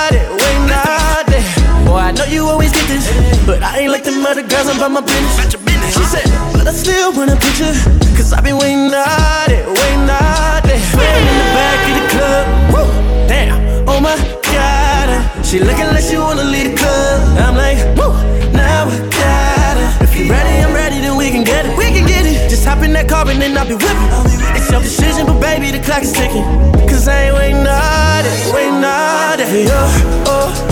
this, 2.93 3.09
but 3.47 3.63
I 3.63 3.81
ain't 3.81 3.93
like 3.93 4.05
them 4.05 4.25
other 4.27 4.45
girls. 4.45 4.69
I'm 4.69 4.77
about 4.77 4.93
my 4.93 5.01
business. 5.01 5.53
She 5.97 6.05
said, 6.05 6.29
but 6.53 6.69
I 6.69 6.73
still 6.73 7.13
want 7.13 7.31
a 7.31 7.37
picture, 7.37 7.73
cause 8.17 8.33
I've 8.33 8.45
been 8.45 8.57
waiting 8.57 8.93
all 8.93 9.47
day, 9.49 9.65
waiting 9.65 10.09
all 10.09 10.61
day. 10.69 10.81
Waiting 10.97 11.27
in 11.33 11.37
the 11.41 11.49
back 11.57 11.81
of 11.89 11.95
the 11.99 12.07
club. 12.13 12.45
Woo, 12.73 12.87
damn, 13.29 13.57
oh 13.89 14.01
my 14.01 14.17
god. 14.53 15.09
Uh. 15.09 15.43
She 15.43 15.59
looking 15.59 15.89
like 15.95 16.05
she 16.05 16.17
wanna 16.17 16.45
leave 16.45 16.73
the 16.73 16.77
club. 16.77 17.17
I'm 17.45 17.57
like, 17.57 17.79
woo, 17.97 18.13
now 18.53 18.89
I 18.89 18.97
got 19.09 19.77
her. 19.81 20.05
If 20.05 20.17
you 20.17 20.31
ready, 20.31 20.55
I'm 20.65 20.75
ready, 20.75 21.01
then 21.01 21.17
we 21.17 21.31
can 21.31 21.45
get 21.45 21.67
it. 21.67 21.77
We 21.77 21.87
can 21.93 22.07
get 22.07 22.25
it. 22.27 22.49
Just 22.49 22.65
hop 22.65 22.83
in 22.83 22.93
that 22.93 23.09
car 23.09 23.29
and 23.29 23.41
then 23.41 23.57
I'll 23.57 23.67
be 23.67 23.75
whipping. 23.75 24.11
It's 24.57 24.71
your 24.71 24.81
decision, 24.81 25.27
but 25.27 25.41
baby, 25.41 25.71
the 25.71 25.83
clock 25.83 26.03
is 26.03 26.13
ticking. 26.13 26.45
Cause 26.89 27.09
I 27.09 27.29
ain't 27.29 27.35
waiting 27.37 27.67
all 27.67 28.23
day, 28.25 28.39
waiting 28.53 28.85
all 28.85 29.37
day. 29.37 29.67
Oh, 29.69 30.25
oh. 30.29 30.72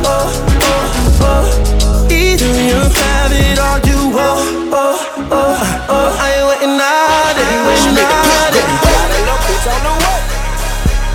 oh, 0.06 0.30
oh, 0.62 1.24
oh. 1.26 2.08
Either 2.10 2.52
you 2.70 2.78
have 2.78 3.32
it 3.34 3.58
or 3.58 3.76
you 3.88 3.98
oh, 4.14 4.70
oh, 4.70 4.94
oh, 5.30 5.88
oh. 5.90 6.22
I 6.22 6.38
ain't 6.38 6.46
waiting 6.48 6.78
all 6.78 7.34
day, 7.34 7.54
waiting 7.66 7.98
all 7.98 8.50
day. 8.54 8.66
Got 8.86 9.10
a 9.10 9.18
little 9.18 9.40
bitch 9.46 9.66
on 9.74 9.80
the 9.82 9.94
way. 10.04 10.20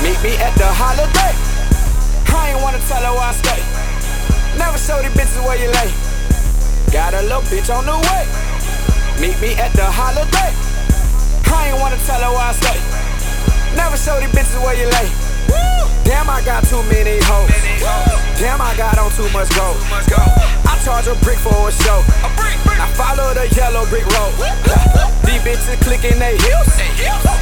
Meet 0.03 0.19
me 0.23 0.33
at 0.43 0.53
the 0.59 0.67
holiday. 0.67 1.33
I 2.35 2.51
ain't 2.51 2.61
wanna 2.61 2.79
tell 2.87 3.03
her 3.03 3.13
where 3.15 3.31
I 3.31 3.33
stay. 3.33 3.61
Never 4.59 4.77
show 4.77 4.99
these 5.01 5.15
bitches 5.15 5.39
where 5.47 5.55
you 5.55 5.71
lay. 5.71 5.91
Got 6.91 7.13
a 7.13 7.21
little 7.23 7.41
bitch 7.47 7.69
on 7.73 7.85
the 7.85 7.95
way. 8.11 8.27
Meet 9.21 9.39
me 9.41 9.55
at 9.55 9.71
the 9.73 9.85
holiday. 9.85 10.68
I 11.59 11.75
ain't 11.75 11.79
wanna 11.83 11.99
tell 12.07 12.23
her 12.23 12.31
where 12.31 12.47
I 12.47 12.53
stay. 12.55 12.79
Never 13.75 13.99
show 13.99 14.15
these 14.23 14.31
bitches 14.31 14.63
where 14.63 14.79
you 14.79 14.87
lay. 14.95 15.11
Damn, 16.07 16.29
I 16.31 16.39
got 16.47 16.63
too 16.63 16.81
many 16.87 17.19
hoes. 17.27 17.51
Damn, 18.39 18.63
I 18.63 18.71
got 18.79 18.97
on 18.97 19.11
too 19.11 19.27
much 19.35 19.51
gold. 19.51 19.75
I 20.63 20.79
charge 20.87 21.11
a 21.11 21.15
brick 21.19 21.37
for 21.37 21.51
a 21.67 21.71
show. 21.83 21.99
I 22.79 22.87
follow 22.95 23.35
the 23.35 23.51
yellow 23.59 23.83
brick 23.91 24.07
road. 24.15 24.31
These 25.27 25.43
bitches 25.43 25.77
clicking 25.83 26.17
they 26.17 26.39
heels. 26.39 26.71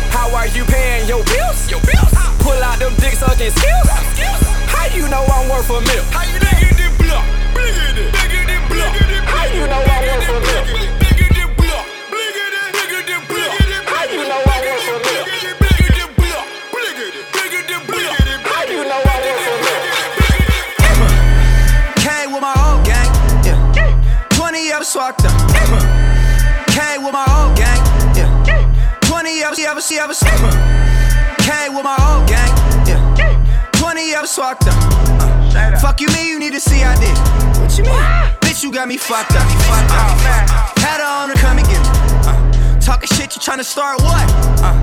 How 0.09 0.33
are 0.33 0.47
you 0.49 0.65
paying 0.65 1.07
your 1.07 1.23
bills? 1.23 1.69
Pull 2.41 2.57
out 2.57 2.79
them 2.79 2.93
dick 2.97 3.13
sucking 3.13 3.53
skills. 3.53 3.89
How 4.73 4.89
you 4.97 5.07
know 5.13 5.23
I'm 5.29 5.47
worth 5.47 5.69
a 5.69 5.77
mill? 5.85 6.03
How 6.09 6.25
you 6.25 6.41
know 6.41 6.57
this 6.73 6.89
block? 6.97 7.21
Bigger 7.53 7.93
than, 8.49 8.65
block. 8.65 8.97
How 9.29 9.45
you 9.45 9.63
know 9.69 9.77
I'm 9.77 10.03
worth 10.09 10.29
a 10.33 10.39
mill? 10.41 11.16
20 29.87 30.03
of 30.03 30.09
us, 30.09 30.21
of 30.21 30.27
us, 30.27 30.43
of. 30.43 31.37
Came 31.47 31.73
with 31.73 31.85
my 31.85 31.95
old 32.11 32.27
gang. 32.27 32.51
Yeah. 32.83 33.71
20 33.71 34.13
of 34.15 34.23
us 34.23 34.37
walked 34.37 34.67
up. 34.67 34.73
Uh, 34.75 35.77
Fuck 35.79 36.01
you, 36.01 36.07
me, 36.07 36.29
you 36.29 36.39
need 36.39 36.51
to 36.51 36.59
see 36.59 36.83
I 36.83 36.93
did. 36.99 37.15
What 37.61 37.77
you 37.77 37.85
mean? 37.85 37.93
Bitch, 38.43 38.63
you 38.63 38.71
got 38.73 38.89
me 38.89 38.97
fucked 38.97 39.31
up. 39.31 39.43
Uh, 39.47 40.81
Had 40.83 40.99
her 40.99 41.23
on 41.23 41.29
her, 41.29 41.35
come 41.35 41.57
and 41.57 41.65
get 41.67 41.79
me. 41.79 41.87
Uh, 42.27 42.79
talking 42.81 43.07
shit, 43.07 43.33
you 43.33 43.41
tryna 43.41 43.63
start 43.63 44.01
what? 44.01 44.27
Uh, 44.59 44.75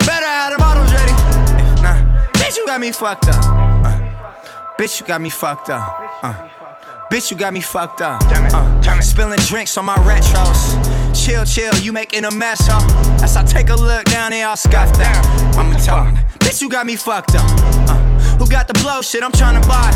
better 0.00 0.26
have 0.26 0.52
the 0.54 0.58
bottles 0.58 0.92
ready. 0.92 1.12
Nah, 1.80 1.94
bitch, 2.32 2.56
you 2.56 2.66
got 2.66 2.80
me 2.80 2.90
fucked 2.90 3.28
up. 3.28 3.44
Uh, 3.46 4.74
bitch, 4.76 5.00
you 5.00 5.06
got 5.06 5.20
me 5.20 5.30
fucked 5.30 5.70
up. 5.70 5.86
Uh, 6.20 6.48
bitch, 7.12 7.30
you 7.30 7.36
got 7.36 7.54
me 7.54 7.60
fucked 7.60 8.00
up. 8.00 8.20
Uh, 8.24 9.00
spilling 9.02 9.38
drinks 9.46 9.76
on 9.78 9.84
my 9.84 9.96
retros. 9.98 11.01
Chill, 11.14 11.44
chill, 11.44 11.74
you 11.76 11.92
making 11.92 12.24
a 12.24 12.30
mess, 12.30 12.66
huh? 12.66 13.22
As 13.22 13.36
I 13.36 13.44
take 13.44 13.68
a 13.68 13.76
look 13.76 14.04
down, 14.04 14.30
they 14.30 14.42
all 14.42 14.56
scuffed 14.56 14.98
down. 14.98 15.24
I'ma 15.56 15.78
tell 15.78 16.06
bitch, 16.52 16.60
you 16.60 16.68
got 16.68 16.86
me 16.86 16.96
fucked 16.96 17.34
up. 17.34 17.44
Uh, 17.88 17.98
who 18.38 18.46
got 18.48 18.66
the 18.66 18.74
blow 18.74 19.00
shit? 19.02 19.22
I'm 19.22 19.32
trying 19.32 19.60
to 19.60 19.68
buy. 19.68 19.90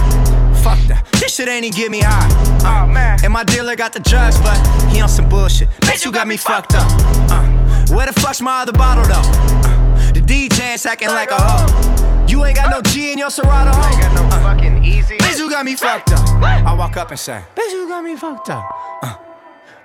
Fuck 0.62 0.78
that. 0.88 1.06
This 1.12 1.34
shit 1.34 1.48
ain't 1.48 1.64
even 1.64 1.76
get 1.76 1.90
me 1.90 2.00
high. 2.00 2.28
Uh, 2.64 3.24
and 3.24 3.32
my 3.32 3.44
dealer 3.44 3.76
got 3.76 3.92
the 3.92 4.00
drugs, 4.00 4.38
but 4.40 4.56
he 4.88 5.00
on 5.00 5.08
some 5.08 5.28
bullshit. 5.28 5.68
Bitch, 5.82 6.04
you 6.04 6.12
got 6.12 6.26
me 6.26 6.36
fucked 6.36 6.74
up. 6.74 6.86
Uh, 7.30 7.94
where 7.94 8.06
the 8.06 8.12
fuck's 8.20 8.40
my 8.40 8.62
other 8.62 8.72
bottle 8.72 9.04
though? 9.04 9.28
Uh, 9.68 10.12
the 10.12 10.20
DJ's 10.20 10.86
acting 10.86 11.08
like 11.08 11.30
a 11.30 11.38
hoe. 11.38 12.26
You 12.26 12.44
ain't 12.44 12.56
got 12.56 12.70
no 12.70 12.82
G 12.82 13.12
in 13.12 13.18
your 13.18 13.30
Serato. 13.30 13.70
You 13.70 13.86
ain't 13.86 14.00
got 14.00 14.14
no 14.14 14.30
fucking 14.42 14.84
easy. 14.84 15.18
Bitch, 15.18 15.38
you 15.38 15.50
got 15.50 15.64
me 15.64 15.76
fucked 15.76 16.12
up. 16.12 16.20
I 16.42 16.74
walk 16.74 16.96
up 16.96 17.10
and 17.10 17.18
say, 17.18 17.42
Bitch, 17.54 17.70
you 17.70 17.88
got 17.88 18.04
me 18.04 18.16
fucked 18.16 18.50
up. 18.50 18.64
Uh, 19.02 19.16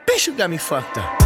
bitch, 0.05 0.27
you 0.27 0.33
got 0.35 0.49
me 0.49 0.57
fucked 0.57 0.97
up. 0.97 1.19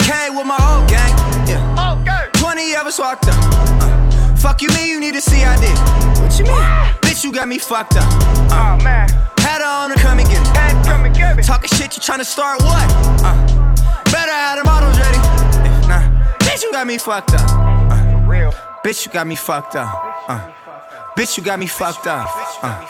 Came 0.00 0.36
with 0.36 0.46
my 0.46 0.58
old 0.70 0.88
gang. 0.88 1.12
Yeah. 1.48 2.30
20 2.34 2.74
of 2.76 2.86
us 2.86 2.98
walked 2.98 3.26
up. 3.28 3.34
Uh, 3.38 4.36
fuck 4.36 4.62
you, 4.62 4.68
me, 4.68 4.90
you 4.90 5.00
need 5.00 5.14
to 5.14 5.20
see 5.20 5.42
I 5.42 5.56
did. 5.60 5.76
What 6.20 6.38
you 6.38 6.44
mean? 6.44 6.62
Bitch, 7.02 7.24
you 7.24 7.32
got 7.32 7.48
me 7.48 7.58
fucked 7.58 7.96
up. 7.96 8.04
Uh, 8.52 8.78
man. 8.82 9.08
Had 9.38 9.60
her 9.60 9.84
on 9.84 9.90
her, 9.90 9.96
come 9.96 10.18
and 10.18 10.28
get 10.28 10.40
me. 10.40 10.84
come 10.84 11.04
and 11.04 11.14
get 11.14 11.36
me. 11.36 11.42
Talking 11.42 11.68
shit, 11.68 11.96
you 11.96 12.02
tryna 12.02 12.24
start 12.24 12.62
what? 12.62 12.86
Uh, 13.24 13.34
better 14.12 14.32
have 14.32 14.58
the 14.58 14.64
models 14.64 14.98
ready. 14.98 15.18
If 15.68 15.88
Nah, 15.88 16.02
bitch, 16.38 16.62
you 16.62 16.72
got 16.72 16.86
me 16.86 16.98
fucked 16.98 17.34
up. 17.34 17.50
Uh, 17.50 18.24
real. 18.26 18.52
Bitch, 18.84 19.06
you 19.06 19.12
got 19.12 19.26
me 19.26 19.34
fucked 19.36 19.76
up. 19.76 19.88
Uh, 20.28 20.50
bitch, 21.16 21.36
you 21.36 21.42
got 21.42 21.58
me 21.58 21.66
fucked 21.66 22.06
up. 22.06 22.28
Uh, 22.62 22.84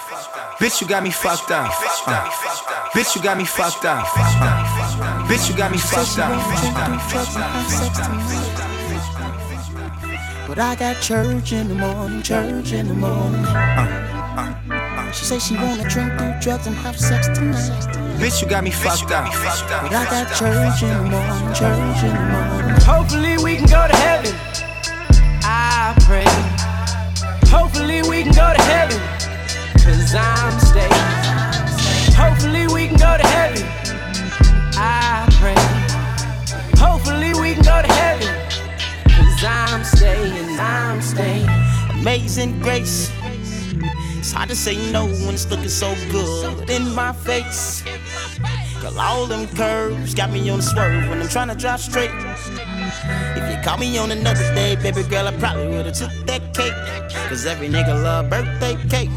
bitch, 0.59 0.81
you 0.81 0.87
got 0.87 1.03
me 1.03 1.11
fucked 1.11 1.51
up. 1.51 1.71
Uh, 2.07 2.29
bitch, 2.93 3.17
you 3.17 3.23
got 3.23 3.37
me 3.38 3.45
fucked 3.45 3.85
up. 3.85 4.07
Uh, 4.17 5.27
bitch, 5.29 5.49
you 5.51 5.57
got 5.57 5.71
me 5.71 5.79
fucked 5.79 6.19
up. 6.19 6.31
But 10.47 10.59
I 10.59 10.75
got 10.77 11.01
church 11.01 11.53
in 11.53 11.69
the 11.69 11.75
morning, 11.75 12.23
church 12.23 12.73
in 12.73 12.88
the 12.88 12.95
morning. 12.95 13.45
She 15.12 15.25
say 15.25 15.38
she 15.38 15.55
wanna 15.57 15.88
drink, 15.88 16.17
do 16.19 16.33
drugs, 16.40 16.67
and 16.67 16.77
have 16.77 16.99
sex 16.99 17.27
tonight. 17.29 17.71
Bitch, 18.19 18.43
you 18.43 18.49
got 18.49 18.64
me 18.64 18.71
fucked 18.71 19.11
up. 19.11 19.33
But 19.83 19.93
I 19.93 20.05
got 20.11 20.29
church 20.37 20.83
in 20.83 20.88
the 20.88 21.11
morning, 21.11 21.55
church 21.55 22.03
in 22.05 22.14
the 22.14 22.27
morning. 22.31 22.81
Hopefully 22.83 23.37
we 23.43 23.57
can 23.57 23.67
go 23.67 23.87
to 23.88 23.97
heaven. 23.97 24.35
I 25.43 25.95
pray. 26.07 26.27
Hopefully 27.51 28.03
we 28.03 28.23
can 28.23 28.33
go 28.33 28.53
to 28.55 28.62
heaven. 28.62 29.34
Cause 29.85 30.14
I'm 30.14 30.59
staying. 30.61 30.90
Hopefully 32.16 32.66
we 32.68 32.88
can 32.88 32.97
go 32.97 33.18
to 33.18 33.27
heaven. 33.27 33.62
I 34.77 35.29
pray. 35.38 35.55
Hopefully 36.81 37.35
we 37.38 37.53
can 37.53 37.62
go 37.62 37.83
to 37.83 37.92
heaven. 37.92 38.29
Cause 39.11 39.44
I'm 39.44 39.85
staying, 39.85 40.59
I'm 40.59 41.03
staying. 41.03 41.47
Amazing 42.01 42.61
grace. 42.61 43.12
It's 44.18 44.33
hard 44.33 44.49
to 44.49 44.57
say 44.57 44.75
no 44.90 45.05
when 45.05 45.35
it's 45.35 45.51
looking 45.51 45.68
so 45.68 45.94
good 46.11 46.70
in 46.70 46.94
my 46.94 47.12
face. 47.12 47.85
Girl, 48.81 48.99
all 48.99 49.27
them 49.27 49.47
curves 49.49 50.14
got 50.14 50.31
me 50.31 50.49
on 50.49 50.62
swerve 50.62 51.11
when 51.11 51.20
I'm 51.20 51.29
trying 51.29 51.49
to 51.49 51.55
drive 51.55 51.81
straight. 51.81 52.11
If 53.37 53.51
you 53.51 53.62
caught 53.62 53.79
me 53.79 53.97
on 53.99 54.11
another 54.11 54.55
day, 54.55 54.77
baby 54.77 55.03
girl, 55.03 55.27
I 55.27 55.33
probably 55.38 55.69
would've 55.69 55.95
took 55.95 56.11
that 56.27 56.55
cake. 56.55 56.73
Cause 57.29 57.47
every 57.47 57.69
nigga 57.69 58.03
love 58.03 58.31
birthday 58.31 58.77
cake. 58.88 59.11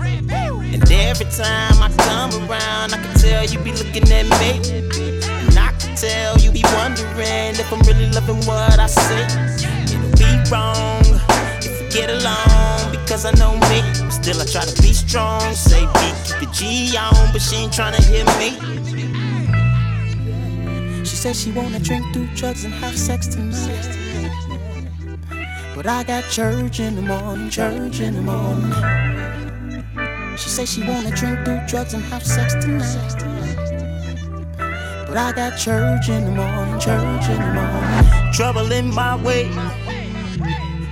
And 0.74 0.92
every 0.92 1.26
time 1.26 1.82
I 1.82 1.90
come 1.98 2.50
around, 2.50 2.94
I 2.94 2.98
can 3.02 3.16
tell 3.18 3.46
you 3.46 3.60
be 3.60 3.72
looking 3.72 4.12
at 4.12 4.26
me. 4.40 4.52
And 5.48 5.58
I 5.58 5.74
can 5.80 5.96
tell 5.96 6.38
you 6.40 6.52
be 6.52 6.64
wondering 6.76 7.56
if 7.56 7.72
I'm 7.72 7.82
really 7.82 8.10
loving 8.12 8.44
what 8.46 8.80
I 8.80 8.88
say. 8.88 9.24
It'll 9.94 10.12
be 10.18 10.52
wrong 10.52 11.04
if 11.64 11.82
we 11.82 11.90
get 11.90 12.10
along 12.10 12.92
because 12.92 13.26
I 13.26 13.32
know 13.32 13.54
me. 13.70 13.82
Still, 14.12 14.42
I 14.42 14.46
try 14.46 14.66
to 14.66 14.82
be 14.82 14.94
strong. 14.94 15.42
Say 15.54 15.82
B, 15.82 16.00
keep 16.26 16.40
the 16.40 16.50
G 16.54 16.98
on, 16.98 17.32
but 17.32 17.42
she 17.42 17.56
ain't 17.56 17.74
trying 17.74 17.96
to 17.96 18.02
hear 18.04 18.26
me. 18.40 18.87
She 21.18 21.24
said 21.24 21.36
she 21.36 21.52
wanna 21.52 21.80
drink, 21.80 22.14
do 22.14 22.28
drugs, 22.36 22.64
and 22.64 22.72
have 22.76 22.96
sex 22.96 23.26
tonight. 23.26 23.98
But 25.74 25.88
I 25.88 26.04
got 26.04 26.30
church 26.30 26.80
in 26.80 26.96
the 26.96 27.02
morning, 27.02 27.50
church 27.50 28.02
in 28.02 28.14
the 28.14 28.22
morning. 28.22 28.72
She 30.38 30.50
said 30.50 30.68
she 30.70 30.84
wanna 30.84 31.10
drink, 31.10 31.44
do 31.44 31.60
drugs, 31.68 31.96
and 31.96 32.04
have 32.04 32.24
sex 32.24 32.54
tonight. 32.64 33.16
But 35.08 35.18
I 35.18 35.32
got 35.32 35.58
church 35.58 36.08
in 36.08 36.26
the 36.26 36.32
morning, 36.34 36.80
church 36.80 37.30
in 37.30 37.42
the 37.42 37.52
morning. 37.52 38.34
Trouble 38.34 38.72
in 38.72 38.94
my 38.94 39.16
way. 39.24 39.48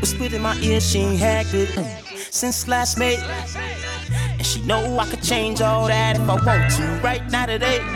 Whispered 0.01 0.33
in 0.33 0.41
my 0.41 0.57
ear, 0.57 0.81
she 0.81 1.01
ain't 1.01 1.19
had 1.19 1.45
good 1.51 1.67
mm, 1.67 2.33
since 2.33 2.67
last 2.67 2.97
May. 2.97 3.17
And 4.17 4.43
she 4.43 4.59
know 4.63 4.97
I 4.97 5.05
could 5.05 5.21
change 5.21 5.61
all 5.61 5.85
that 5.85 6.15
if 6.15 6.27
I 6.27 6.33
want 6.33 6.71
to 6.77 6.99
right 7.03 7.21
now 7.29 7.45
today. 7.45 7.94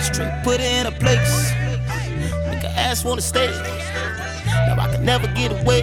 Straight 0.00 0.32
put 0.42 0.60
her 0.60 0.66
in 0.66 0.86
a 0.86 0.90
place. 0.90 1.52
Make 2.50 2.62
her 2.62 2.74
ass 2.76 3.04
wanna 3.04 3.20
stay. 3.20 3.50
Now 4.66 4.76
I 4.80 4.88
can 4.90 5.04
never 5.04 5.28
get 5.28 5.52
away. 5.52 5.82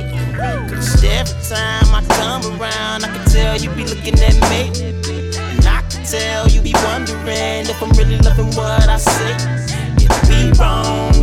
Cause 0.68 1.02
every 1.04 1.42
time 1.48 1.88
I 1.96 2.04
come 2.20 2.44
around, 2.60 3.06
I 3.06 3.16
can 3.16 3.26
tell 3.28 3.58
you 3.58 3.70
be 3.70 3.86
looking 3.86 4.20
at 4.20 4.36
me. 4.52 4.72
And 5.56 5.66
I 5.66 5.82
can 5.90 6.04
tell 6.04 6.50
you 6.50 6.62
be 6.62 6.74
wondering 6.84 7.70
if 7.72 7.82
I'm 7.82 7.92
really 7.92 8.18
loving 8.20 8.52
what 8.58 8.90
I 8.90 8.98
say. 8.98 9.36
It'll 10.04 10.28
be 10.28 10.52
wrong 10.60 11.14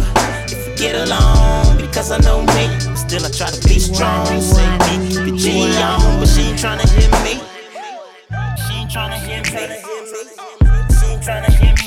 if 0.48 0.68
we 0.68 0.74
get 0.76 0.94
along 0.96 1.76
because 1.76 2.10
I 2.10 2.18
know 2.20 2.40
me. 2.56 2.96
Still, 2.96 3.26
I 3.26 3.30
try 3.30 3.50
to 3.50 3.68
be 3.68 3.78
strong. 3.78 4.26
Say 4.40 4.68
me, 4.88 5.32
it 5.32 5.36
G 5.36 5.76
on, 5.82 6.20
but 6.20 6.28
she 6.28 6.42
ain't 6.48 6.58
trying 6.58 6.80
to 6.80 6.88
hear 6.94 7.10
me. 7.24 7.42
She 8.66 8.74
ain't 8.74 8.90
trying 8.90 9.10
to 9.10 9.18
hear 9.18 9.42
me. 9.42 9.87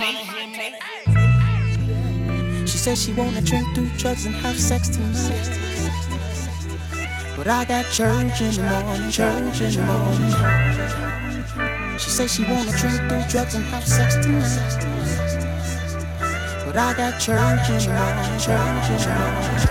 Me. 0.01 0.17
She 2.65 2.77
said 2.77 2.97
she 2.97 3.13
wanna 3.13 3.41
drink, 3.41 3.73
do 3.75 3.87
drugs, 3.97 4.25
and 4.25 4.35
have 4.35 4.59
sex 4.59 4.89
tonight. 4.89 5.49
But 7.37 7.47
I 7.47 7.65
got 7.65 7.85
church 7.91 8.41
in 8.41 8.53
the 8.55 8.63
morning, 8.83 9.11
church 9.11 9.61
in 9.61 9.73
the 9.75 9.83
morning. 9.83 10.33
She 11.99 12.09
said 12.09 12.29
she 12.29 12.43
wanna 12.43 12.71
drink, 12.71 12.99
do 13.09 13.23
drugs, 13.29 13.53
and 13.55 13.65
have 13.65 13.85
sex 13.87 14.15
tonight. 14.15 14.79
But 16.65 16.77
I 16.77 16.93
got 16.93 17.19
church 17.19 17.69
in 17.69 17.77
the 17.77 17.93
morning, 17.93 18.39
church 18.39 18.89
in 18.89 18.97
the 19.07 19.15
morning. 19.31 19.70